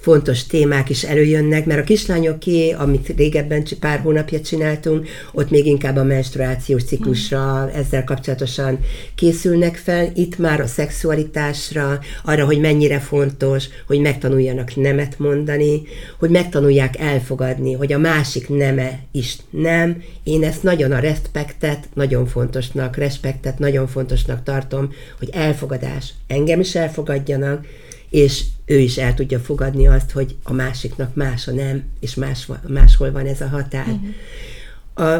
fontos 0.00 0.46
témák 0.46 0.90
is 0.90 1.04
előjönnek, 1.04 1.66
mert 1.66 1.80
a 1.80 1.84
kislányoké, 1.84 2.70
amit 2.70 3.12
régebben 3.16 3.64
pár 3.80 3.98
hónapja 3.98 4.40
csináltunk, 4.40 5.08
ott 5.32 5.50
még 5.50 5.66
inkább 5.66 5.96
a 5.96 6.04
menstruációs 6.04 6.84
ciklusra 6.84 7.70
ezzel 7.74 8.04
kapcsolatosan 8.04 8.78
készülnek 9.14 9.76
fel. 9.76 10.10
Itt 10.14 10.38
már 10.38 10.60
a 10.60 10.66
szexualitásra, 10.66 11.98
arra, 12.24 12.44
hogy 12.44 12.60
mennyire 12.60 12.98
fontos, 12.98 13.64
hogy 13.86 14.00
megtanuljanak 14.00 14.76
nemet 14.76 15.18
mondani, 15.18 15.82
hogy 16.18 16.30
megtanulják 16.30 16.98
elfogadni, 16.98 17.72
hogy 17.72 17.92
a 17.92 17.98
másik 17.98 18.48
neme 18.48 18.98
is 19.12 19.36
nem. 19.50 20.02
Én 20.22 20.44
ezt 20.44 20.62
nagyon 20.62 20.92
a 20.92 20.98
respektet 20.98 21.88
nagyon 21.94 22.26
fontosnak, 22.26 22.96
respektet 22.96 23.58
nagyon 23.58 23.86
fontosnak 23.86 24.42
tartom, 24.42 24.92
hogy 25.18 25.28
elfogadás, 25.32 26.12
engem 26.26 26.60
is 26.60 26.74
elfogadjanak, 26.74 27.66
és 28.10 28.42
ő 28.64 28.78
is 28.78 28.96
el 28.96 29.14
tudja 29.14 29.38
fogadni 29.38 29.86
azt, 29.86 30.10
hogy 30.10 30.36
a 30.42 30.52
másiknak 30.52 31.14
más 31.14 31.48
a 31.48 31.52
nem, 31.52 31.82
és 32.00 32.14
más, 32.14 32.48
máshol 32.68 33.12
van 33.12 33.26
ez 33.26 33.40
a 33.40 33.46
határ. 33.46 33.86
Uh-huh. 33.86 34.14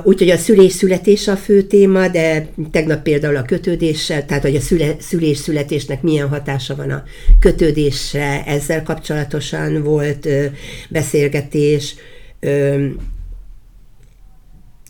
Úgyhogy 0.02 0.30
a 0.30 0.36
szülés-születés 0.36 1.28
a 1.28 1.36
fő 1.36 1.62
téma, 1.62 2.08
de 2.08 2.48
tegnap 2.70 3.02
például 3.02 3.36
a 3.36 3.42
kötődéssel, 3.42 4.26
tehát 4.26 4.42
hogy 4.42 4.56
a 4.56 4.60
szüle, 4.60 4.94
szülés-születésnek 4.98 6.02
milyen 6.02 6.28
hatása 6.28 6.76
van 6.76 6.90
a 6.90 7.04
kötődésre, 7.40 8.44
ezzel 8.46 8.82
kapcsolatosan 8.82 9.82
volt 9.82 10.26
ö, 10.26 10.44
beszélgetés, 10.88 11.94
ö, 12.40 12.86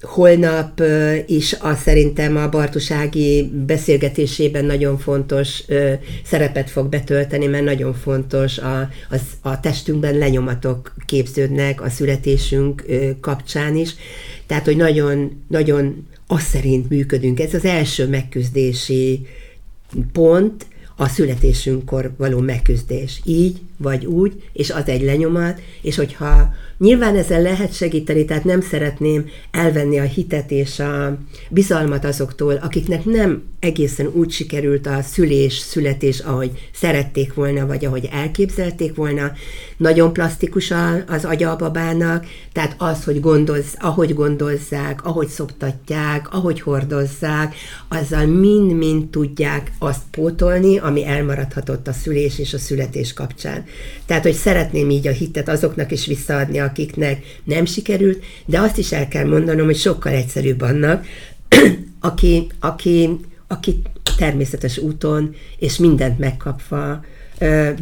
holnap 0.01 0.83
is 1.27 1.53
azt 1.53 1.83
szerintem 1.83 2.37
a 2.37 2.49
Bartusági 2.49 3.51
beszélgetésében 3.67 4.65
nagyon 4.65 4.99
fontos 4.99 5.63
szerepet 6.25 6.71
fog 6.71 6.89
betölteni, 6.89 7.47
mert 7.47 7.65
nagyon 7.65 7.95
fontos 7.95 8.59
a, 8.59 8.81
a, 9.11 9.17
a 9.43 9.61
testünkben 9.61 10.19
lenyomatok 10.19 10.95
képződnek 11.07 11.83
a 11.83 11.91
születésünk 11.91 12.85
kapcsán 13.21 13.77
is. 13.77 13.95
Tehát, 14.47 14.65
hogy 14.65 14.77
nagyon, 14.77 15.43
nagyon 15.49 16.07
azt 16.27 16.47
szerint 16.47 16.89
működünk. 16.89 17.41
Ez 17.41 17.55
az 17.55 17.65
első 17.65 18.09
megküzdési 18.09 19.27
pont, 20.13 20.67
a 21.01 21.09
születésünkkor 21.09 22.13
való 22.17 22.39
megküzdés. 22.39 23.21
Így 23.25 23.61
vagy 23.77 24.07
úgy, 24.07 24.43
és 24.53 24.71
az 24.71 24.89
egy 24.89 25.03
lenyomat, 25.03 25.61
és 25.83 25.97
hogyha 25.97 26.55
Nyilván 26.81 27.17
ezzel 27.17 27.43
lehet 27.43 27.75
segíteni, 27.75 28.25
tehát 28.25 28.45
nem 28.45 28.61
szeretném 28.61 29.29
elvenni 29.51 29.99
a 29.99 30.03
hitet 30.03 30.51
és 30.51 30.79
a 30.79 31.19
bizalmat 31.51 32.05
azoktól, 32.05 32.55
akiknek 32.55 33.05
nem 33.05 33.43
egészen 33.59 34.07
úgy 34.07 34.31
sikerült 34.31 34.87
a 34.87 35.03
szülés, 35.03 35.59
születés, 35.59 36.19
ahogy 36.19 36.69
szerették 36.73 37.35
volna, 37.35 37.67
vagy 37.67 37.85
ahogy 37.85 38.09
elképzelték 38.13 38.95
volna. 38.95 39.33
Nagyon 39.77 40.13
plastikus 40.13 40.73
az 41.07 41.25
agya 41.25 41.51
a 41.51 41.57
babának, 41.57 42.27
tehát 42.53 42.75
az, 42.79 43.05
hogy 43.05 43.21
gondolz, 43.21 43.67
ahogy 43.79 44.15
gondozzák, 44.15 45.05
ahogy 45.05 45.29
szoptatják, 45.29 46.33
ahogy 46.33 46.61
hordozzák, 46.61 47.55
azzal 47.89 48.27
mind-mind 48.27 49.11
tudják 49.11 49.73
azt 49.79 50.03
pótolni, 50.11 50.79
ami 50.79 51.07
elmaradhatott 51.07 51.89
a 51.89 51.93
szülés 51.93 52.39
és 52.39 52.55
a 52.55 52.59
születés 52.59 53.13
kapcsán. 53.13 53.65
Tehát, 54.07 54.23
hogy 54.23 54.35
szeretném 54.35 54.91
így 54.91 55.07
a 55.07 55.13
hitet 55.13 55.49
azoknak 55.49 55.93
is 55.93 56.07
visszaadni, 56.07 56.59
akiknek 56.71 57.25
nem 57.45 57.65
sikerült, 57.65 58.25
de 58.45 58.61
azt 58.61 58.79
is 58.79 58.93
el 58.93 59.09
kell 59.09 59.27
mondanom, 59.27 59.67
hogy 59.67 59.77
sokkal 59.77 60.13
egyszerűbb 60.13 60.61
annak, 60.61 61.07
aki, 62.01 62.47
aki, 62.61 63.11
aki 63.47 63.83
természetes 64.17 64.79
úton, 64.79 65.35
és 65.59 65.77
mindent 65.77 66.19
megkapva 66.19 67.05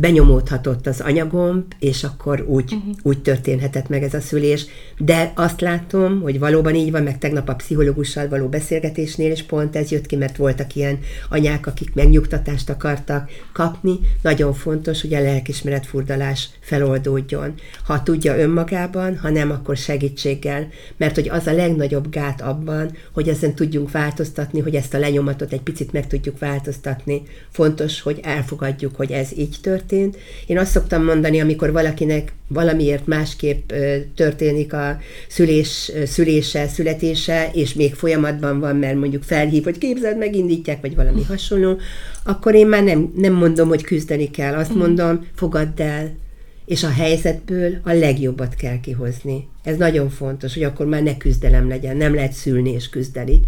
benyomódhatott 0.01 0.87
az 0.87 1.01
anyagomb, 1.01 1.65
és 1.79 2.05
akkor 2.05 2.45
úgy, 2.49 2.73
uh-huh. 2.73 2.95
úgy 3.03 3.23
történhetett 3.23 3.89
meg 3.89 4.03
ez 4.03 4.15
a 4.15 4.21
szülés. 4.21 4.67
De 4.99 5.33
azt 5.37 5.61
látom, 5.61 6.21
hogy 6.21 6.39
valóban 6.39 6.75
így 6.75 6.91
van, 6.91 7.03
meg 7.03 7.19
tegnap 7.19 7.49
a 7.49 7.55
pszichológussal 7.55 8.29
való 8.29 8.49
beszélgetésnél 8.49 9.31
is 9.31 9.43
pont 9.43 9.77
ez 9.77 9.91
jött 9.91 10.07
ki, 10.07 10.17
mert 10.17 10.37
voltak 10.37 10.75
ilyen 10.75 10.99
anyák, 11.29 11.67
akik 11.67 11.95
megnyugtatást 11.95 12.71
akartak 12.71 13.31
kapni. 13.53 13.99
Nagyon 14.23 14.55
fontos, 14.55 15.01
hogy 15.01 15.15
a 15.15 15.21
lelkismeret 15.21 15.87
furdalás 15.87 16.49
feloldódjon. 16.61 17.55
Ha 17.85 18.03
tudja 18.03 18.39
önmagában, 18.39 19.19
ha 19.19 19.31
nem, 19.31 19.51
akkor 19.51 19.77
segítséggel. 19.77 20.69
Mert 20.97 21.15
hogy 21.15 21.29
az 21.29 21.47
a 21.47 21.53
legnagyobb 21.53 22.11
gát 22.11 22.41
abban, 22.41 22.97
hogy 23.13 23.29
ezen 23.29 23.55
tudjunk 23.55 23.91
változtatni, 23.91 24.61
hogy 24.61 24.75
ezt 24.75 24.95
a 24.95 24.99
lenyomatot 24.99 25.53
egy 25.53 25.61
picit 25.63 25.93
meg 25.93 26.07
tudjuk 26.07 26.39
változtatni. 26.39 27.23
Fontos, 27.51 28.01
hogy 28.01 28.21
elfogadjuk, 28.23 28.97
hogy 28.97 29.11
ez 29.11 29.29
így 29.37 29.48
így 29.49 29.57
történt. 29.63 30.17
Én 30.47 30.59
azt 30.59 30.71
szoktam 30.71 31.05
mondani, 31.05 31.41
amikor 31.41 31.73
valakinek 31.73 32.33
valamiért 32.49 33.07
másképp 33.07 33.73
történik 34.15 34.73
a 34.73 34.99
szülés, 35.29 35.93
szülése, 36.07 36.67
születése, 36.67 37.51
és 37.53 37.75
még 37.75 37.95
folyamatban 37.95 38.61
van, 38.61 38.77
mert 38.77 38.99
mondjuk 38.99 39.23
felhív, 39.23 39.65
hogy 39.65 39.79
képzeld, 39.79 40.19
megindítják, 40.19 40.81
vagy 40.81 40.95
valami 40.95 41.23
hasonló, 41.23 41.79
akkor 42.25 42.55
én 42.55 42.67
már 42.67 42.85
nem, 42.85 43.13
nem 43.17 43.33
mondom, 43.33 43.69
hogy 43.69 43.83
küzdeni 43.83 44.31
kell. 44.31 44.55
Azt 44.55 44.75
mm. 44.75 44.79
mondom, 44.79 45.27
fogadd 45.35 45.83
el, 45.83 46.17
és 46.65 46.85
a 46.85 46.91
helyzetből 46.91 47.79
a 47.83 47.93
legjobbat 47.93 48.55
kell 48.55 48.81
kihozni. 48.81 49.49
Ez 49.63 49.77
nagyon 49.77 50.11
fontos, 50.11 50.55
hogy 50.55 50.63
akkor 50.63 50.87
már 50.87 51.03
ne 51.03 51.17
küzdelem 51.17 51.69
legyen, 51.69 51.97
nem 51.97 52.15
lehet 52.15 52.33
szülni 52.33 52.71
és 52.73 52.89
küzdeni. 52.89 53.41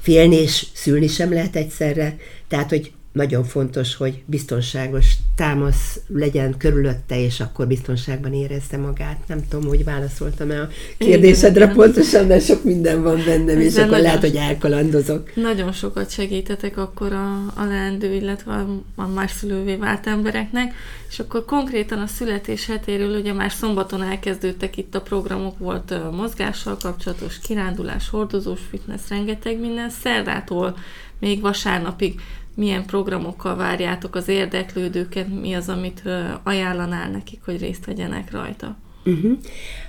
Félni 0.00 0.36
és 0.36 0.66
szülni 0.72 1.06
sem 1.06 1.32
lehet 1.32 1.56
egyszerre, 1.56 2.16
tehát, 2.48 2.68
hogy 2.68 2.92
nagyon 3.14 3.44
fontos, 3.44 3.94
hogy 3.94 4.22
biztonságos 4.26 5.14
támasz 5.36 6.00
legyen 6.08 6.56
körülötte, 6.58 7.20
és 7.20 7.40
akkor 7.40 7.66
biztonságban 7.66 8.32
érezze 8.32 8.76
magát. 8.76 9.18
Nem 9.26 9.48
tudom, 9.48 9.68
hogy 9.68 9.84
válaszoltam-e 9.84 10.60
a 10.60 10.68
kérdésedre 10.98 11.64
igen, 11.64 11.76
pontosan, 11.76 12.26
de 12.26 12.40
sok 12.40 12.64
minden 12.64 13.02
van 13.02 13.22
bennem, 13.24 13.60
és 13.60 13.76
akkor 13.76 13.98
lehet, 13.98 14.20
hogy 14.20 14.36
elkalandozok. 14.36 15.34
Nagyon 15.34 15.72
sokat 15.72 16.10
segítetek 16.10 16.76
akkor 16.76 17.12
a, 17.12 17.34
a 17.34 17.64
leendő, 17.64 18.14
illetve 18.14 18.52
a, 18.52 18.82
a 18.94 19.06
más 19.06 19.30
szülővé 19.30 19.76
vált 19.76 20.06
embereknek, 20.06 20.74
és 21.10 21.18
akkor 21.18 21.44
konkrétan 21.44 21.98
a 21.98 22.06
születés 22.06 22.66
hetéről 22.66 23.20
ugye 23.20 23.32
már 23.32 23.52
szombaton 23.52 24.02
elkezdődtek 24.02 24.76
itt 24.76 24.94
a 24.94 25.00
programok, 25.00 25.58
volt 25.58 26.12
mozgással 26.12 26.76
kapcsolatos 26.82 27.38
kirándulás, 27.38 28.08
hordozós 28.08 28.60
fitness, 28.70 29.08
rengeteg 29.08 29.60
minden, 29.60 29.90
szerdától 29.90 30.76
még 31.18 31.40
vasárnapig 31.40 32.20
milyen 32.54 32.84
programokkal 32.86 33.56
várjátok 33.56 34.14
az 34.14 34.28
érdeklődőket, 34.28 35.40
mi 35.40 35.52
az, 35.52 35.68
amit 35.68 36.02
ajánlanál 36.42 37.10
nekik, 37.10 37.40
hogy 37.44 37.60
részt 37.60 37.84
vegyenek 37.84 38.30
rajta? 38.30 38.76
Uh-huh. 39.04 39.32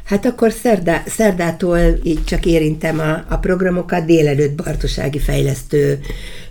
Hát 0.03 0.25
akkor 0.25 0.51
szerdá, 0.51 1.03
szerdától 1.05 1.79
így 2.03 2.24
csak 2.24 2.45
érintem 2.45 3.00
a, 3.00 3.25
a 3.27 3.38
programokat, 3.38 4.05
délelőtt 4.05 4.55
Bartosági 4.63 5.19
Fejlesztő 5.19 6.00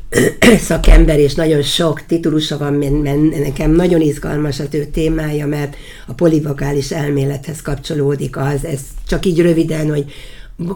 szakember, 0.68 1.18
és 1.18 1.34
nagyon 1.34 1.62
sok 1.62 2.06
titulusa 2.06 2.58
van, 2.58 2.72
mert 2.72 3.38
nekem 3.42 3.70
nagyon 3.70 4.00
izgalmas 4.00 4.60
az 4.60 4.68
ő 4.70 4.84
témája, 4.84 5.46
mert 5.46 5.76
a 6.06 6.12
polivagális 6.12 6.90
elmélethez 6.90 7.62
kapcsolódik 7.62 8.36
az, 8.36 8.64
ez 8.64 8.80
csak 9.06 9.26
így 9.26 9.40
röviden, 9.40 9.88
hogy 9.90 10.04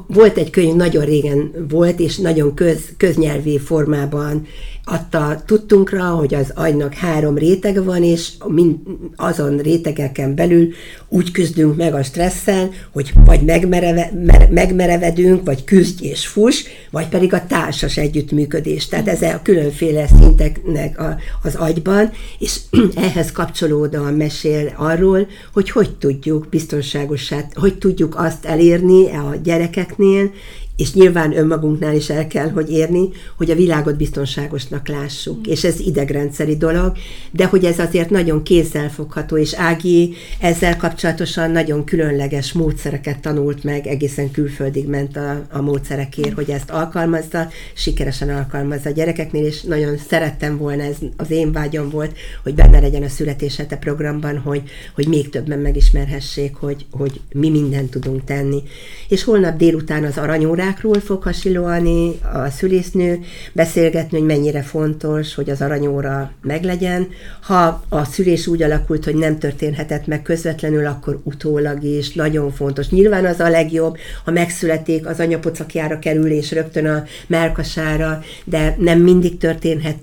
volt 0.06 0.36
egy 0.36 0.50
könyv, 0.50 0.74
nagyon 0.74 1.04
régen 1.04 1.66
volt, 1.68 2.00
és 2.00 2.16
nagyon 2.16 2.54
köz, 2.54 2.80
köznyelvi 2.96 3.58
formában 3.58 4.46
adta 4.88 5.42
tudtunkra, 5.46 6.04
hogy 6.04 6.34
az 6.34 6.52
agynak 6.54 6.94
három 6.94 7.38
rétege 7.38 7.80
van, 7.80 8.02
és 8.02 8.28
mind, 8.46 8.76
azon 9.16 9.58
rétegeken 9.58 10.34
belül 10.34 10.68
úgy 11.08 11.30
küzdünk 11.30 11.76
meg 11.76 11.94
a 11.94 12.02
stresszel, 12.02 12.70
hogy 12.92 13.12
vagy 13.24 13.40
megmereve, 13.40 14.10
mer, 14.26 14.48
megmerevedünk, 14.50 15.44
vagy 15.44 15.64
küzdj 15.64 16.04
és 16.04 16.26
fuss, 16.26 16.64
vagy 16.90 17.08
pedig 17.08 17.32
a 17.32 17.46
társas 17.46 17.96
együttműködés. 17.96 18.86
Tehát 18.88 19.08
ez 19.08 19.22
a 19.22 19.40
különféle 19.42 20.06
szinteknek 20.06 21.00
a, 21.00 21.16
az 21.42 21.54
agyban, 21.54 22.10
és 22.38 22.58
ehhez 23.06 23.32
kapcsolódóan 23.32 24.14
mesél 24.14 24.72
arról, 24.76 25.26
hogy 25.52 25.70
hogy 25.70 25.96
tudjuk 25.96 26.48
biztonságosát, 26.50 27.52
hogy 27.54 27.78
tudjuk 27.78 28.14
azt 28.18 28.44
elérni 28.44 29.10
a 29.10 29.34
gyerekeknél, 29.70 30.30
és 30.78 30.92
nyilván 30.92 31.36
önmagunknál 31.36 31.94
is 31.94 32.10
el 32.10 32.26
kell, 32.26 32.50
hogy 32.50 32.70
érni, 32.70 33.08
hogy 33.36 33.50
a 33.50 33.54
világot 33.54 33.96
biztonságosnak 33.96 34.88
lássuk. 34.88 35.38
Mm. 35.38 35.50
És 35.50 35.64
ez 35.64 35.80
idegrendszeri 35.80 36.56
dolog, 36.56 36.92
de 37.30 37.44
hogy 37.44 37.64
ez 37.64 37.78
azért 37.78 38.10
nagyon 38.10 38.42
kézzelfogható, 38.42 39.36
és 39.36 39.54
Ági 39.54 40.14
ezzel 40.40 40.76
kapcsolatosan 40.76 41.50
nagyon 41.50 41.84
különleges 41.84 42.52
módszereket 42.52 43.20
tanult 43.20 43.64
meg, 43.64 43.86
egészen 43.86 44.30
külföldig 44.30 44.88
ment 44.88 45.16
a, 45.16 45.46
a 45.50 45.60
módszerekért, 45.60 46.34
hogy 46.34 46.50
ezt 46.50 46.70
alkalmazza, 46.70 47.48
sikeresen 47.74 48.30
alkalmazza 48.30 48.88
a 48.88 48.92
gyerekeknél, 48.92 49.44
és 49.44 49.62
nagyon 49.62 49.96
szerettem 50.08 50.56
volna, 50.56 50.82
ez 50.82 50.96
az 51.16 51.30
én 51.30 51.52
vágyom 51.52 51.90
volt, 51.90 52.16
hogy 52.42 52.54
benne 52.54 52.80
legyen 52.80 53.02
a 53.02 53.08
születéshete 53.08 53.76
programban, 53.76 54.38
hogy, 54.38 54.62
hogy 54.94 55.08
még 55.08 55.28
többen 55.28 55.58
megismerhessék, 55.58 56.54
hogy, 56.54 56.86
hogy 56.90 57.20
mi 57.32 57.50
mindent 57.50 57.90
tudunk 57.90 58.24
tenni. 58.24 58.62
És 59.08 59.24
holnap 59.24 59.56
délután 59.56 60.04
az 60.04 60.18
aranyórá 60.18 60.66
órákról 60.68 61.00
fog 61.00 61.22
hasilóani 61.22 62.18
a 62.32 62.50
szülésznő, 62.50 63.20
beszélgetni, 63.52 64.18
hogy 64.18 64.26
mennyire 64.26 64.62
fontos, 64.62 65.34
hogy 65.34 65.50
az 65.50 65.60
aranyóra 65.60 66.32
meglegyen. 66.42 67.08
Ha 67.42 67.84
a 67.88 68.04
szülés 68.04 68.46
úgy 68.46 68.62
alakult, 68.62 69.04
hogy 69.04 69.14
nem 69.14 69.38
történhetett 69.38 70.06
meg 70.06 70.22
közvetlenül, 70.22 70.86
akkor 70.86 71.20
utólag 71.22 71.82
is 71.82 72.12
nagyon 72.12 72.52
fontos. 72.52 72.88
Nyilván 72.88 73.24
az 73.24 73.40
a 73.40 73.48
legjobb, 73.48 73.96
ha 74.24 74.30
megszületik, 74.30 75.06
az 75.06 75.20
anyapocakjára 75.20 75.98
kerül, 75.98 76.30
és 76.30 76.52
rögtön 76.52 76.86
a 76.86 77.04
melkasára, 77.26 78.22
de 78.44 78.76
nem 78.78 79.00
mindig 79.00 79.38
történhet 79.38 79.98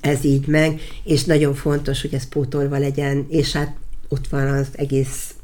ez 0.00 0.24
így 0.24 0.46
meg, 0.46 0.80
és 1.04 1.24
nagyon 1.24 1.54
fontos, 1.54 2.00
hogy 2.00 2.14
ez 2.14 2.28
pótolva 2.28 2.78
legyen, 2.78 3.26
és 3.28 3.52
hát 3.52 3.74
ott 4.08 4.26
van 4.28 4.46
az 4.46 4.66
egész 4.72 5.34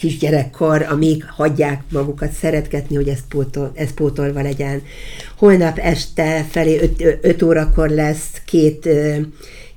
kisgyerekkor, 0.00 0.86
amíg 0.90 1.24
hagyják 1.28 1.82
magukat 1.92 2.32
szeretgetni, 2.32 2.96
hogy 2.96 3.08
ez, 3.08 3.18
pótol, 3.28 3.72
ez 3.74 3.94
pótolva 3.94 4.42
legyen. 4.42 4.82
Holnap 5.36 5.78
este 5.78 6.46
felé 6.50 6.90
5 7.22 7.42
órakor 7.42 7.88
lesz 7.88 8.42
két 8.44 8.88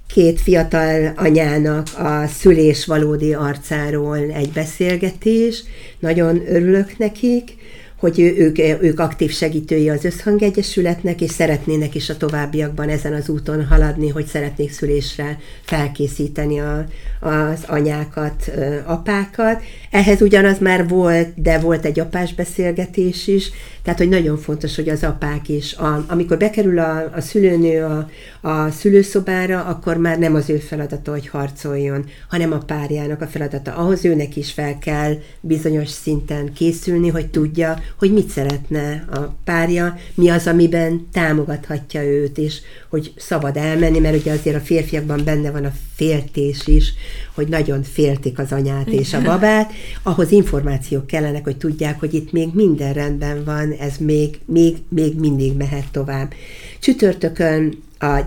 két 0.08 0.42
fiatal 0.42 1.14
anyának 1.16 1.88
a 1.98 2.28
szülés 2.28 2.86
valódi 2.86 3.34
arcáról 3.34 4.18
egy 4.18 4.50
beszélgetés. 4.50 5.64
Nagyon 6.00 6.42
örülök 6.48 6.98
nekik 6.98 7.56
hogy 8.04 8.20
ők, 8.20 8.60
ők 8.82 9.00
aktív 9.00 9.32
segítői 9.32 9.90
az 9.90 10.06
Összhangegyesületnek, 10.06 11.22
és 11.22 11.32
szeretnének 11.32 11.96
is 11.96 12.10
a 12.10 12.18
továbbiakban 12.18 12.90
ezen 12.90 13.14
az 13.14 13.30
úton 13.30 13.66
haladni, 13.66 14.10
hogy 14.10 14.26
szeretnék 14.26 14.72
szülésre 14.72 15.40
felkészíteni 15.62 16.60
a, 16.60 16.86
az 17.20 17.64
anyákat, 17.68 18.52
apákat. 18.86 19.62
Ehhez 19.92 20.22
ugyanaz 20.22 20.60
már 20.60 20.88
volt, 20.88 21.42
de 21.42 21.60
volt 21.60 21.86
egy 21.86 22.00
apás 22.00 22.34
beszélgetés 22.34 23.28
is, 23.28 23.52
tehát, 23.84 24.00
hogy 24.00 24.10
nagyon 24.10 24.38
fontos, 24.38 24.76
hogy 24.76 24.90
az 24.90 25.04
apák 25.04 25.50
is, 25.50 25.74
a, 25.74 26.06
amikor 26.08 26.38
bekerül 26.38 26.80
a, 26.80 27.10
a 27.16 27.22
szülőnő 27.22 27.84
a, 27.84 28.10
a 28.48 28.70
szülőszobára, 28.70 29.64
akkor 29.64 29.98
már 29.98 30.20
nem 30.20 30.36
az 30.36 30.50
ő 30.50 30.58
feladata, 30.58 31.12
hogy 31.12 31.28
harcoljon, 31.28 32.06
hanem 32.30 32.52
a 32.52 32.58
párjának 32.58 33.22
a 33.22 33.28
feladata. 33.28 33.76
Ahhoz 33.76 34.06
őnek 34.06 34.36
is 34.36 34.52
fel 34.52 34.78
kell 34.80 35.14
bizonyos 35.42 35.90
szinten 35.90 36.54
készülni, 36.54 37.10
hogy 37.10 37.30
tudja, 37.30 37.80
hogy 37.98 38.14
mit 38.14 38.30
szeretne 38.30 39.06
a 39.12 39.20
párja, 39.44 39.98
mi 40.16 40.30
az, 40.30 40.48
amiben 40.48 41.08
támogathatja 41.12 42.04
őt, 42.04 42.38
és 42.38 42.60
hogy 42.90 43.14
szabad 43.18 43.58
elmenni, 43.58 44.00
mert 44.00 44.20
ugye 44.20 44.32
azért 44.32 44.56
a 44.56 44.60
férfiakban 44.60 45.22
benne 45.24 45.52
van 45.52 45.66
a 45.66 45.74
féltés 45.96 46.68
is, 46.68 46.94
hogy 47.34 47.48
nagyon 47.48 47.84
féltik 47.84 48.40
az 48.40 48.52
anyát 48.52 48.88
és 48.88 49.14
a 49.14 49.22
babát, 49.22 49.72
ahhoz 50.04 50.32
információk 50.32 51.08
kellenek, 51.08 51.44
hogy 51.44 51.58
tudják, 51.58 52.00
hogy 52.00 52.14
itt 52.14 52.32
még 52.32 52.50
minden 52.54 52.94
rendben 52.94 53.44
van, 53.44 53.72
ez 53.72 53.98
még, 53.98 54.40
még, 54.46 54.76
még 54.90 55.20
mindig 55.20 55.58
mehet 55.58 55.92
tovább. 55.92 56.34
Csütörtökön 56.80 57.74
a 58.00 58.20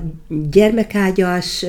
gyermekágyas 0.50 1.64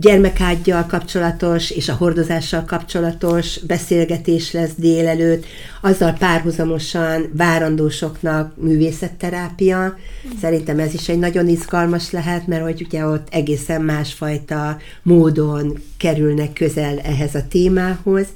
gyermekágyjal 0.00 0.86
kapcsolatos 0.86 1.70
és 1.70 1.88
a 1.88 1.94
hordozással 1.94 2.64
kapcsolatos 2.64 3.58
beszélgetés 3.58 4.52
lesz 4.52 4.74
délelőtt, 4.76 5.44
azzal 5.80 6.12
párhuzamosan 6.12 7.30
várandósoknak 7.32 8.56
művészetterápia. 8.56 9.98
Szerintem 10.40 10.78
ez 10.78 10.94
is 10.94 11.08
egy 11.08 11.18
nagyon 11.18 11.48
izgalmas 11.48 12.10
lehet, 12.10 12.46
mert 12.46 12.62
hogy 12.62 12.82
ugye 12.86 13.06
ott 13.06 13.26
egészen 13.30 13.82
másfajta 13.82 14.76
módon 15.02 15.78
kerülnek 15.96 16.52
közel 16.52 16.98
ehhez 16.98 17.34
a 17.34 17.46
témához. 17.48 18.26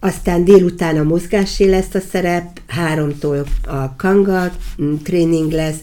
Aztán 0.00 0.44
délután 0.44 0.96
a 0.96 1.02
mozgásé 1.02 1.68
lesz 1.68 1.94
a 1.94 2.00
szerep, 2.10 2.60
háromtól 2.66 3.44
a 3.66 3.96
kanga 3.96 4.50
tréning 5.02 5.52
lesz, 5.52 5.78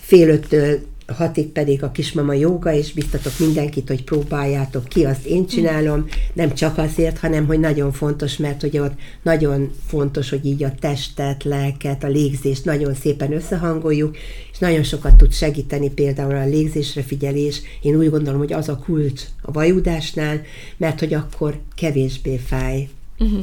fél 0.00 0.28
öttől 0.28 0.89
hatig 1.12 1.46
pedig 1.46 1.82
a 1.82 1.90
kismama 1.90 2.32
joga, 2.32 2.72
és 2.72 2.92
biztatok 2.92 3.32
mindenkit, 3.38 3.88
hogy 3.88 4.04
próbáljátok 4.04 4.84
ki, 4.88 5.04
azt 5.04 5.26
én 5.26 5.46
csinálom, 5.46 6.06
nem 6.32 6.54
csak 6.54 6.78
azért, 6.78 7.18
hanem 7.18 7.46
hogy 7.46 7.60
nagyon 7.60 7.92
fontos, 7.92 8.36
mert 8.36 8.60
hogy 8.60 8.78
ott 8.78 8.94
nagyon 9.22 9.70
fontos, 9.86 10.30
hogy 10.30 10.46
így 10.46 10.64
a 10.64 10.74
testet, 10.80 11.44
lelket, 11.44 12.04
a 12.04 12.08
légzést 12.08 12.64
nagyon 12.64 12.94
szépen 12.94 13.32
összehangoljuk, 13.32 14.16
és 14.52 14.58
nagyon 14.58 14.82
sokat 14.82 15.16
tud 15.16 15.32
segíteni 15.32 15.90
például 15.90 16.34
a 16.34 16.44
légzésre 16.44 17.02
figyelés. 17.02 17.60
Én 17.82 17.96
úgy 17.96 18.10
gondolom, 18.10 18.38
hogy 18.38 18.52
az 18.52 18.68
a 18.68 18.76
kulcs 18.76 19.22
a 19.42 19.52
vajudásnál, 19.52 20.40
mert 20.76 20.98
hogy 20.98 21.14
akkor 21.14 21.58
kevésbé 21.74 22.36
fáj. 22.36 22.88
Uh-huh. 23.18 23.42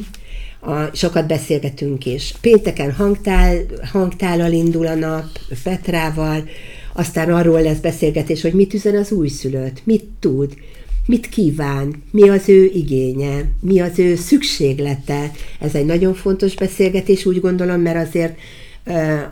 A, 0.60 0.96
sokat 0.96 1.28
beszélgetünk 1.28 2.06
is. 2.06 2.34
Pénteken 2.42 2.92
hangtál, 2.92 3.58
hangtállal 3.92 4.52
indul 4.52 4.88
a 4.88 4.96
nap, 4.96 5.26
Petrával, 5.64 6.44
aztán 6.98 7.34
arról 7.34 7.62
lesz 7.62 7.78
beszélgetés, 7.78 8.42
hogy 8.42 8.54
mit 8.54 8.74
üzen 8.74 8.96
az 8.96 9.12
újszülött, 9.12 9.82
mit 9.84 10.04
tud, 10.20 10.54
mit 11.06 11.30
kíván, 11.30 12.04
mi 12.12 12.30
az 12.30 12.50
ő 12.50 12.72
igénye, 12.74 13.46
mi 13.60 13.80
az 13.80 14.00
ő 14.00 14.16
szükséglete. 14.16 15.32
Ez 15.60 15.76
egy 15.76 15.86
nagyon 15.86 16.14
fontos 16.14 16.56
beszélgetés, 16.56 17.26
úgy 17.26 17.42
gondolom, 17.42 17.82
mert 17.82 18.08
azért 18.08 18.38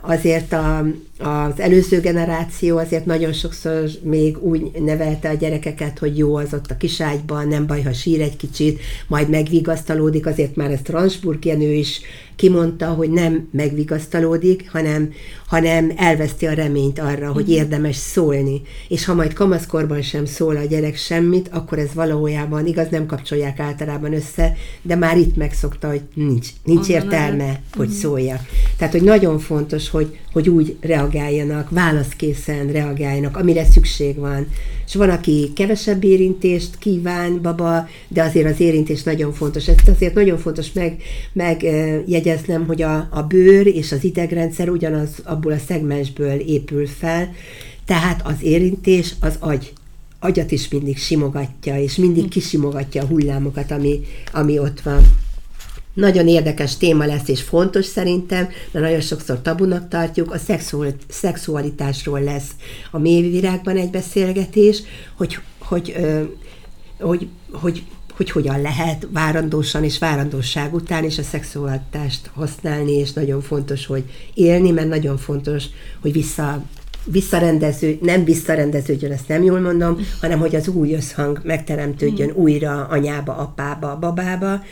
azért 0.00 0.52
a, 0.52 0.86
az 1.18 1.60
előző 1.60 2.00
generáció 2.00 2.76
azért 2.78 3.06
nagyon 3.06 3.32
sokszor 3.32 3.88
még 4.02 4.38
úgy 4.38 4.70
nevelte 4.80 5.28
a 5.28 5.34
gyerekeket, 5.34 5.98
hogy 5.98 6.18
jó 6.18 6.36
az 6.36 6.54
ott 6.54 6.70
a 6.70 6.76
kiságyban, 6.76 7.48
nem 7.48 7.66
baj, 7.66 7.82
ha 7.82 7.92
sír 7.92 8.20
egy 8.20 8.36
kicsit, 8.36 8.80
majd 9.06 9.28
megvigasztalódik, 9.28 10.26
azért 10.26 10.56
már 10.56 10.70
ez 10.70 10.80
Transburg 10.82 11.44
Jenő 11.44 11.72
is 11.72 12.00
kimondta, 12.36 12.86
hogy 12.86 13.10
nem 13.10 13.48
megvigasztalódik, 13.52 14.70
hanem, 14.70 15.12
hanem 15.46 15.92
elveszti 15.96 16.46
a 16.46 16.52
reményt 16.52 16.98
arra, 16.98 17.32
hogy 17.32 17.44
mhm. 17.44 17.52
érdemes 17.52 17.96
szólni. 17.96 18.62
És 18.88 19.04
ha 19.04 19.14
majd 19.14 19.32
kamaszkorban 19.32 20.02
sem 20.02 20.24
szól 20.24 20.56
a 20.56 20.64
gyerek 20.64 20.96
semmit, 20.96 21.48
akkor 21.52 21.78
ez 21.78 21.94
valójában, 21.94 22.66
igaz, 22.66 22.88
nem 22.90 23.06
kapcsolják 23.06 23.58
általában 23.58 24.14
össze, 24.14 24.56
de 24.82 24.94
már 24.94 25.16
itt 25.16 25.36
megszokta, 25.36 25.88
hogy 25.88 26.02
nincs, 26.14 26.48
nincs 26.64 26.88
értelme, 26.88 27.60
hogy 27.76 27.88
mhm. 27.88 27.96
szóljak. 27.96 28.40
Tehát, 28.76 28.92
hogy 28.92 29.02
nagyon 29.02 29.38
fontos, 29.38 29.90
hogy, 29.90 30.18
hogy 30.36 30.48
úgy 30.48 30.76
reagáljanak, 30.80 31.70
válaszkészen 31.70 32.66
reagáljanak, 32.66 33.36
amire 33.36 33.64
szükség 33.64 34.16
van. 34.16 34.46
És 34.86 34.94
van, 34.94 35.10
aki 35.10 35.50
kevesebb 35.54 36.04
érintést 36.04 36.78
kíván, 36.78 37.42
baba, 37.42 37.88
de 38.08 38.22
azért 38.22 38.50
az 38.50 38.60
érintés 38.60 39.02
nagyon 39.02 39.32
fontos. 39.32 39.68
Ezt 39.68 39.88
azért 39.88 40.14
nagyon 40.14 40.38
fontos 40.38 40.72
meg, 40.72 41.02
megjegyeznem, 41.32 42.66
hogy 42.66 42.82
a, 42.82 43.08
a 43.10 43.22
bőr 43.22 43.66
és 43.66 43.92
az 43.92 44.04
idegrendszer 44.04 44.68
ugyanaz 44.68 45.08
abból 45.24 45.52
a 45.52 45.58
szegmensből 45.66 46.38
épül 46.40 46.86
fel, 46.86 47.34
tehát 47.84 48.26
az 48.26 48.36
érintés 48.42 49.14
az 49.20 49.36
agy 49.38 49.72
agyat 50.18 50.50
is 50.50 50.68
mindig 50.68 50.98
simogatja, 50.98 51.78
és 51.80 51.96
mindig 51.96 52.28
kisimogatja 52.28 53.02
a 53.02 53.06
hullámokat, 53.06 53.70
ami, 53.70 54.00
ami 54.32 54.58
ott 54.58 54.80
van. 54.80 55.02
Nagyon 55.96 56.28
érdekes 56.28 56.76
téma 56.76 57.04
lesz, 57.04 57.28
és 57.28 57.42
fontos 57.42 57.84
szerintem, 57.84 58.48
mert 58.70 58.84
nagyon 58.84 59.00
sokszor 59.00 59.42
tabunak 59.42 59.88
tartjuk, 59.88 60.32
a 60.32 60.38
szexualitásról 61.08 62.20
lesz 62.20 62.50
a 62.90 62.98
mélyvirágban 62.98 63.76
egy 63.76 63.90
beszélgetés, 63.90 64.82
hogy, 65.16 65.38
hogy, 65.58 65.96
hogy, 66.98 66.98
hogy, 67.00 67.28
hogy 67.52 67.84
hogy 68.16 68.30
hogyan 68.30 68.60
lehet 68.60 69.06
várandósan 69.12 69.84
és 69.84 69.98
várandóság 69.98 70.74
után 70.74 71.04
is 71.04 71.18
a 71.18 71.22
szexualitást 71.22 72.30
használni, 72.34 72.92
és 72.92 73.12
nagyon 73.12 73.40
fontos, 73.40 73.86
hogy 73.86 74.04
élni, 74.34 74.70
mert 74.70 74.88
nagyon 74.88 75.18
fontos, 75.18 75.64
hogy 76.00 76.12
vissza 76.12 76.62
visszarendező, 77.04 77.98
nem 78.00 78.24
visszarendeződjön, 78.24 79.12
ezt 79.12 79.28
nem 79.28 79.42
jól 79.42 79.60
mondom, 79.60 79.98
hanem 80.20 80.38
hogy 80.38 80.54
az 80.54 80.68
új 80.68 80.94
összhang 80.94 81.40
megteremtődjön 81.44 82.28
mm. 82.28 82.34
újra 82.34 82.86
anyába, 82.90 83.36
apába, 83.36 83.96
babába, 83.98 84.62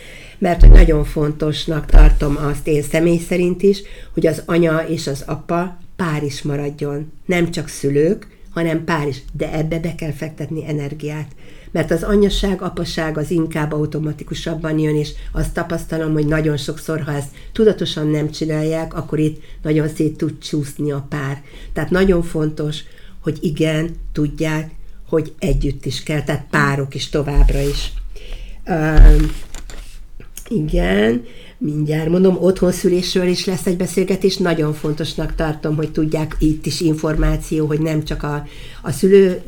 mert 0.44 0.68
nagyon 0.68 1.04
fontosnak 1.04 1.86
tartom 1.86 2.36
azt 2.36 2.66
én 2.66 2.82
személy 2.82 3.18
szerint 3.18 3.62
is, 3.62 3.82
hogy 4.12 4.26
az 4.26 4.42
anya 4.46 4.78
és 4.88 5.06
az 5.06 5.22
apa 5.26 5.78
pár 5.96 6.22
is 6.22 6.42
maradjon. 6.42 7.12
Nem 7.26 7.50
csak 7.50 7.68
szülők, 7.68 8.26
hanem 8.50 8.84
pár 8.84 9.06
is, 9.06 9.22
de 9.32 9.52
ebbe 9.52 9.78
be 9.78 9.94
kell 9.94 10.12
fektetni 10.12 10.68
energiát 10.68 11.26
mert 11.70 11.90
az 11.90 12.02
anyaság, 12.02 12.62
apaság 12.62 13.18
az 13.18 13.30
inkább 13.30 13.72
automatikusabban 13.72 14.78
jön, 14.78 14.96
és 14.96 15.10
azt 15.32 15.52
tapasztalom, 15.52 16.12
hogy 16.12 16.26
nagyon 16.26 16.56
sokszor, 16.56 17.00
ha 17.00 17.12
ezt 17.12 17.28
tudatosan 17.52 18.06
nem 18.06 18.30
csinálják, 18.30 18.94
akkor 18.94 19.18
itt 19.18 19.42
nagyon 19.62 19.88
szét 19.88 20.16
tud 20.16 20.38
csúszni 20.38 20.92
a 20.92 21.06
pár. 21.08 21.42
Tehát 21.72 21.90
nagyon 21.90 22.22
fontos, 22.22 22.78
hogy 23.20 23.38
igen, 23.40 23.96
tudják, 24.12 24.70
hogy 25.08 25.32
együtt 25.38 25.84
is 25.84 26.02
kell, 26.02 26.22
tehát 26.22 26.46
párok 26.50 26.94
is 26.94 27.08
továbbra 27.08 27.60
is. 27.60 27.92
Uh, 28.66 29.22
igen, 30.48 31.24
mindjárt 31.58 32.08
mondom, 32.08 32.36
otthonszülésről 32.40 33.26
is 33.26 33.44
lesz 33.44 33.66
egy 33.66 33.76
beszélgetés, 33.76 34.36
nagyon 34.36 34.72
fontosnak 34.72 35.34
tartom, 35.34 35.76
hogy 35.76 35.92
tudják 35.92 36.36
itt 36.38 36.66
is 36.66 36.80
információ, 36.80 37.66
hogy 37.66 37.80
nem 37.80 38.04
csak 38.04 38.22
a, 38.22 38.46
a 38.82 38.90
szülő 38.90 39.42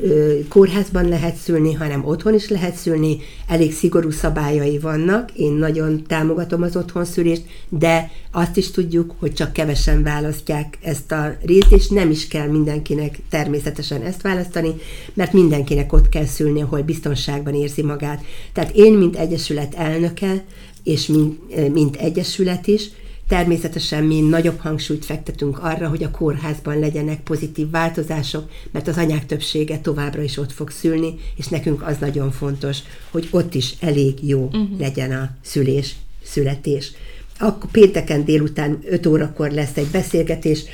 kórházban 0.48 1.08
lehet 1.08 1.36
szülni, 1.36 1.72
hanem 1.72 2.04
otthon 2.04 2.34
is 2.34 2.48
lehet 2.48 2.74
szülni, 2.74 3.16
elég 3.48 3.72
szigorú 3.72 4.10
szabályai 4.10 4.78
vannak, 4.78 5.30
én 5.32 5.52
nagyon 5.52 6.02
támogatom 6.06 6.62
az 6.62 6.76
otthonszülést, 6.76 7.42
de 7.68 8.10
azt 8.30 8.56
is 8.56 8.70
tudjuk, 8.70 9.14
hogy 9.18 9.32
csak 9.32 9.52
kevesen 9.52 10.02
választják 10.02 10.78
ezt 10.82 11.12
a 11.12 11.36
részt, 11.46 11.72
és 11.72 11.88
nem 11.88 12.10
is 12.10 12.28
kell 12.28 12.46
mindenkinek 12.48 13.18
természetesen 13.30 14.02
ezt 14.02 14.22
választani, 14.22 14.74
mert 15.14 15.32
mindenkinek 15.32 15.92
ott 15.92 16.08
kell 16.08 16.26
szülni, 16.26 16.62
ahol 16.62 16.82
biztonságban 16.82 17.54
érzi 17.54 17.82
magát. 17.82 18.24
Tehát 18.52 18.74
én, 18.74 18.92
mint 18.92 19.16
Egyesület 19.16 19.74
elnöke, 19.74 20.44
és 20.86 21.06
mint, 21.06 21.72
mint 21.72 21.96
egyesület 21.96 22.66
is, 22.66 22.90
Természetesen 23.28 24.04
mi 24.04 24.20
nagyobb 24.20 24.58
hangsúlyt 24.58 25.04
fektetünk 25.04 25.58
arra, 25.58 25.88
hogy 25.88 26.02
a 26.02 26.10
kórházban 26.10 26.78
legyenek 26.78 27.20
pozitív 27.20 27.70
változások, 27.70 28.50
mert 28.70 28.88
az 28.88 28.96
anyák 28.96 29.26
többsége 29.26 29.78
továbbra 29.78 30.22
is 30.22 30.38
ott 30.38 30.52
fog 30.52 30.70
szülni, 30.70 31.14
és 31.36 31.46
nekünk 31.46 31.82
az 31.82 31.96
nagyon 31.98 32.30
fontos, 32.30 32.78
hogy 33.10 33.28
ott 33.30 33.54
is 33.54 33.74
elég 33.80 34.28
jó 34.28 34.44
uh-huh. 34.44 34.78
legyen 34.78 35.12
a 35.12 35.30
szülés, 35.42 35.94
születés. 36.22 36.92
Akkor 37.38 37.70
pénteken 37.70 38.24
délután 38.24 38.78
5 38.84 39.06
órakor 39.06 39.50
lesz 39.50 39.76
egy 39.76 39.88
beszélgetés 39.92 40.64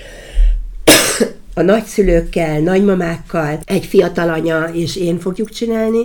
a 1.55 1.63
nagyszülőkkel, 1.63 2.61
nagymamákkal, 2.61 3.61
egy 3.65 3.87
fiatal 3.87 4.29
anya 4.29 4.65
és 4.65 4.97
én 4.97 5.19
fogjuk 5.19 5.51
csinálni. 5.51 6.05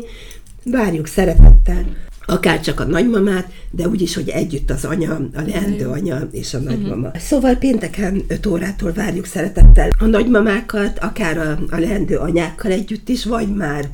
Várjuk 0.63 1.07
szeretettel 1.07 1.85
akár 2.29 2.61
csak 2.61 2.79
a 2.79 2.83
nagymamát, 2.83 3.51
de 3.71 3.87
úgyis, 3.87 4.15
hogy 4.15 4.29
együtt 4.29 4.69
az 4.69 4.85
anya, 4.85 5.15
a 5.33 5.41
leendő 5.47 5.87
anya 5.87 6.27
és 6.31 6.53
a 6.53 6.59
nagymama. 6.59 7.07
Uh-huh. 7.07 7.21
Szóval 7.21 7.55
pénteken 7.55 8.23
5 8.27 8.45
órától 8.45 8.91
várjuk 8.91 9.25
szeretettel 9.25 9.89
a 9.99 10.05
nagymamákat, 10.05 10.99
akár 10.99 11.37
a, 11.37 11.59
a 11.69 11.79
leendő 11.79 12.17
anyákkal 12.17 12.71
együtt 12.71 13.09
is, 13.09 13.25
vagy 13.25 13.55
már 13.55 13.89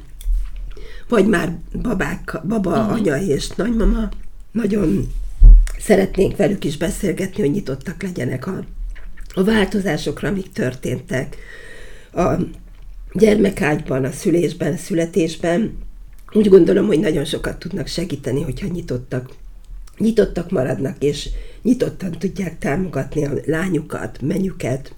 vagy 1.09 1.27
már 1.27 1.57
babák, 1.81 2.39
baba, 2.47 2.69
uh-huh. 2.69 2.91
anya 2.91 3.17
és 3.17 3.49
nagymama. 3.49 4.09
Nagyon 4.51 5.07
szeretnénk 5.79 6.37
velük 6.37 6.63
is 6.63 6.77
beszélgetni, 6.77 7.41
hogy 7.41 7.51
nyitottak 7.51 8.03
legyenek 8.03 8.47
a, 8.47 8.63
a 9.33 9.43
változásokra, 9.43 10.27
amik 10.27 10.51
történtek 10.51 11.35
a 12.13 12.33
gyermekágyban, 13.13 14.03
a 14.03 14.11
szülésben, 14.11 14.73
a 14.73 14.77
születésben, 14.77 15.77
úgy 16.33 16.49
gondolom, 16.49 16.85
hogy 16.85 16.99
nagyon 16.99 17.25
sokat 17.25 17.59
tudnak 17.59 17.87
segíteni, 17.87 18.41
hogyha 18.41 18.67
nyitottak, 18.67 19.29
nyitottak 19.97 20.51
maradnak, 20.51 20.95
és 20.99 21.29
nyitottan 21.61 22.11
tudják 22.11 22.59
támogatni 22.59 23.25
a 23.25 23.31
lányukat, 23.45 24.21
menyüket. 24.21 24.95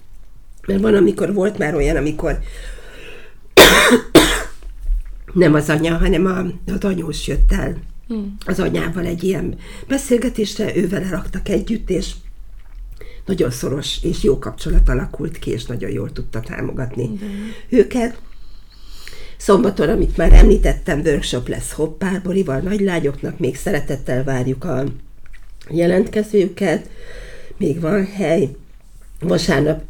Mert 0.66 0.80
van, 0.80 0.94
amikor 0.94 1.34
volt 1.34 1.58
már 1.58 1.74
olyan, 1.74 1.96
amikor 1.96 2.38
nem 5.32 5.54
az 5.54 5.68
anya, 5.68 5.96
hanem 5.96 6.26
a, 6.26 6.70
az 6.72 6.84
anyós 6.84 7.26
jött 7.26 7.52
el 7.52 7.76
hmm. 8.08 8.36
az 8.46 8.60
anyával 8.60 9.04
egy 9.04 9.24
ilyen 9.24 9.58
beszélgetésre, 9.88 10.76
ővel 10.76 11.08
raktak 11.10 11.48
együtt, 11.48 11.90
és 11.90 12.12
nagyon 13.26 13.50
szoros 13.50 14.02
és 14.02 14.22
jó 14.22 14.38
kapcsolat 14.38 14.88
alakult 14.88 15.38
ki, 15.38 15.50
és 15.50 15.64
nagyon 15.64 15.90
jól 15.90 16.12
tudta 16.12 16.40
támogatni 16.40 17.10
De. 17.18 17.26
őket. 17.76 18.18
Szombaton, 19.46 19.88
amit 19.88 20.16
már 20.16 20.32
említettem, 20.32 21.00
workshop 21.00 21.48
lesz 21.48 21.72
hoppárborival, 21.72 22.58
nagylányoknak, 22.58 23.38
még 23.38 23.56
szeretettel 23.56 24.24
várjuk 24.24 24.64
a 24.64 24.84
jelentkezőket, 25.70 26.90
még 27.56 27.80
van 27.80 28.06
hely. 28.06 28.48
Vasárnap 29.20 29.82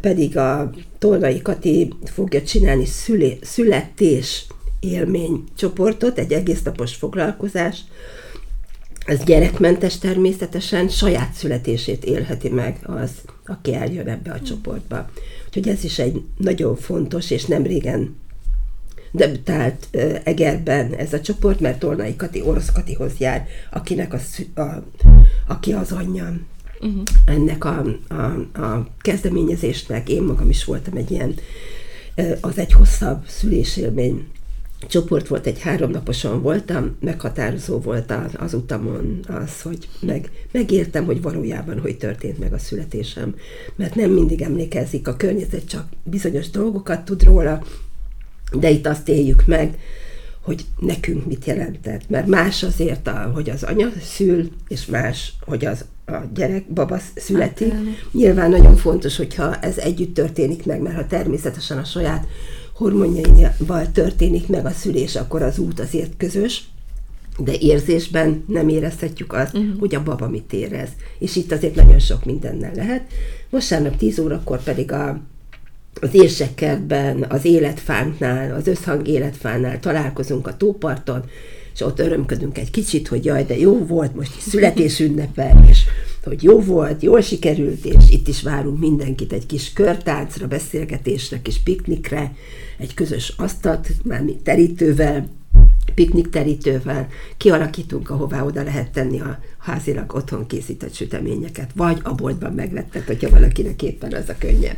pedig 0.00 0.36
a 0.36 0.70
Tolnai 0.98 1.42
Kati 1.42 1.92
fogja 2.04 2.42
csinálni 2.42 2.84
szülé, 2.84 3.38
születés 3.42 4.46
élmény 4.80 5.44
csoportot, 5.56 6.18
egy 6.18 6.32
egész 6.32 6.62
napos 6.62 6.94
foglalkozás. 6.94 7.80
Ez 9.06 9.24
gyerekmentes 9.24 9.98
természetesen, 9.98 10.88
saját 10.88 11.32
születését 11.32 12.04
élheti 12.04 12.48
meg 12.48 12.78
az, 12.82 13.10
aki 13.46 13.74
eljön 13.74 14.08
ebbe 14.08 14.32
a 14.32 14.40
csoportba. 14.40 15.10
Úgyhogy 15.46 15.68
ez 15.68 15.84
is 15.84 15.98
egy 15.98 16.22
nagyon 16.36 16.76
fontos, 16.76 17.30
és 17.30 17.44
nem 17.44 17.62
régen 17.62 18.20
debütált 19.12 19.88
Egerben 20.24 20.94
ez 20.94 21.12
a 21.12 21.20
csoport, 21.20 21.60
mert 21.60 21.78
Tornai 21.78 22.16
Kati 22.16 22.42
orosz 22.42 22.72
Katihoz 22.72 23.12
jár, 23.18 23.46
akinek 23.70 24.12
a, 24.14 24.18
a, 24.60 24.82
aki 25.46 25.72
az 25.72 25.92
anyja 25.92 26.32
uh-huh. 26.80 27.02
ennek 27.26 27.64
a, 27.64 27.84
a, 28.08 28.60
a 28.62 28.88
kezdeményezésnek. 29.00 30.08
Én 30.08 30.22
magam 30.22 30.48
is 30.48 30.64
voltam 30.64 30.96
egy 30.96 31.10
ilyen, 31.10 31.34
az 32.40 32.58
egy 32.58 32.72
hosszabb 32.72 33.24
szülésélmény 33.26 34.26
csoport 34.88 35.28
volt, 35.28 35.46
egy 35.46 35.60
háromnaposan 35.60 36.42
voltam, 36.42 36.96
meghatározó 37.00 37.78
volt 37.78 38.12
az 38.36 38.54
utamon 38.54 39.20
az, 39.28 39.62
hogy 39.62 39.88
meg, 40.00 40.30
megértem, 40.50 41.04
hogy 41.04 41.22
valójában 41.22 41.80
hogy 41.80 41.96
történt 41.96 42.38
meg 42.38 42.52
a 42.52 42.58
születésem. 42.58 43.34
Mert 43.76 43.94
nem 43.94 44.10
mindig 44.10 44.42
emlékezik 44.42 45.08
a 45.08 45.16
környezet, 45.16 45.68
csak 45.68 45.86
bizonyos 46.02 46.50
dolgokat 46.50 47.04
tud 47.04 47.22
róla, 47.22 47.62
de 48.58 48.70
itt 48.70 48.86
azt 48.86 49.08
éljük 49.08 49.46
meg, 49.46 49.78
hogy 50.40 50.64
nekünk 50.78 51.26
mit 51.26 51.44
jelentett. 51.44 52.08
Mert 52.08 52.26
más 52.26 52.62
azért, 52.62 53.06
a, 53.06 53.30
hogy 53.34 53.50
az 53.50 53.62
anya 53.62 53.88
szül, 54.02 54.48
és 54.68 54.86
más, 54.86 55.32
hogy 55.40 55.64
az 55.64 55.84
a 56.06 56.16
gyerek, 56.34 56.72
baba 56.72 56.98
születik. 57.14 57.72
Hát, 57.72 57.82
Nyilván 58.12 58.50
nagyon 58.50 58.76
fontos, 58.76 59.16
hogyha 59.16 59.56
ez 59.56 59.78
együtt 59.78 60.14
történik 60.14 60.66
meg, 60.66 60.80
mert 60.80 60.96
ha 60.96 61.06
természetesen 61.06 61.78
a 61.78 61.84
saját 61.84 62.26
hormonjaival 62.74 63.90
történik 63.92 64.48
meg 64.48 64.66
a 64.66 64.70
szülés, 64.70 65.16
akkor 65.16 65.42
az 65.42 65.58
út 65.58 65.80
azért 65.80 66.12
közös, 66.16 66.64
de 67.38 67.52
érzésben 67.58 68.44
nem 68.46 68.68
érezhetjük 68.68 69.32
azt, 69.32 69.54
uh-huh. 69.54 69.78
hogy 69.78 69.94
a 69.94 70.02
baba 70.02 70.28
mit 70.28 70.52
érez. 70.52 70.88
És 71.18 71.36
itt 71.36 71.52
azért 71.52 71.74
nagyon 71.74 71.98
sok 71.98 72.24
mindennel 72.24 72.72
lehet. 72.74 73.02
Vasárnap 73.50 73.96
10 73.96 74.18
órakor 74.18 74.62
pedig 74.62 74.92
a 74.92 75.20
az 76.00 76.14
érsekkertben, 76.14 77.24
az 77.28 77.44
életfánknál, 77.44 78.54
az 78.54 78.66
összhang 78.66 79.08
életfánál 79.08 79.80
találkozunk 79.80 80.46
a 80.46 80.56
tóparton, 80.56 81.24
és 81.74 81.80
ott 81.80 81.98
örömködünk 81.98 82.58
egy 82.58 82.70
kicsit, 82.70 83.08
hogy 83.08 83.24
jaj, 83.24 83.44
de 83.44 83.58
jó 83.58 83.86
volt, 83.86 84.14
most 84.14 84.40
születésünnepel, 84.40 85.64
és 85.68 85.78
hogy 86.24 86.42
jó 86.42 86.60
volt, 86.60 87.02
jól 87.02 87.20
sikerült, 87.20 87.84
és 87.84 88.10
itt 88.10 88.28
is 88.28 88.42
várunk 88.42 88.78
mindenkit 88.78 89.32
egy 89.32 89.46
kis 89.46 89.72
körtáncra, 89.72 90.46
beszélgetésre, 90.46 91.42
kis 91.42 91.58
piknikre, 91.58 92.32
egy 92.78 92.94
közös 92.94 93.34
asztalt, 93.36 93.88
már 94.04 94.22
mi 94.22 94.36
terítővel, 94.44 95.28
piknikterítővel 95.94 97.08
kialakítunk, 97.36 98.10
ahová 98.10 98.42
oda 98.42 98.62
lehet 98.62 98.90
tenni 98.90 99.20
a 99.20 99.38
házilag 99.58 100.14
otthon 100.14 100.46
készített 100.46 100.94
süteményeket, 100.94 101.70
vagy 101.74 102.00
a 102.02 102.14
boltban 102.14 102.52
megvettek, 102.52 103.06
hogyha 103.06 103.30
valakinek 103.30 103.82
éppen 103.82 104.12
az 104.12 104.28
a 104.28 104.34
könnyebb. 104.38 104.76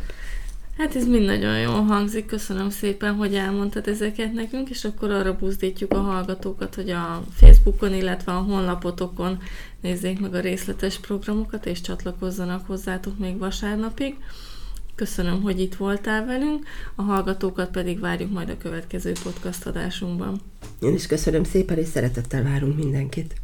Hát 0.77 0.95
ez 0.95 1.07
mind 1.07 1.25
nagyon 1.25 1.59
jól 1.59 1.83
hangzik, 1.83 2.25
köszönöm 2.25 2.69
szépen, 2.69 3.13
hogy 3.13 3.35
elmondtad 3.35 3.87
ezeket 3.87 4.33
nekünk, 4.33 4.69
és 4.69 4.85
akkor 4.85 5.11
arra 5.11 5.35
buzdítjuk 5.35 5.93
a 5.93 5.99
hallgatókat, 5.99 6.75
hogy 6.75 6.89
a 6.89 7.23
Facebookon, 7.33 7.93
illetve 7.93 8.31
a 8.31 8.41
honlapotokon 8.41 9.41
nézzék 9.81 10.19
meg 10.19 10.33
a 10.33 10.39
részletes 10.39 10.99
programokat, 10.99 11.65
és 11.65 11.81
csatlakozzanak 11.81 12.67
hozzátok 12.67 13.17
még 13.17 13.37
vasárnapig. 13.37 14.15
Köszönöm, 14.95 15.41
hogy 15.41 15.59
itt 15.59 15.75
voltál 15.75 16.25
velünk, 16.25 16.65
a 16.95 17.01
hallgatókat 17.01 17.71
pedig 17.71 17.99
várjuk 17.99 18.31
majd 18.31 18.49
a 18.49 18.57
következő 18.57 19.11
podcast 19.23 19.65
adásunkban. 19.65 20.41
Én 20.79 20.93
is 20.93 21.07
köszönöm 21.07 21.43
szépen, 21.43 21.77
és 21.77 21.87
szeretettel 21.87 22.43
várunk 22.43 22.75
mindenkit. 22.75 23.35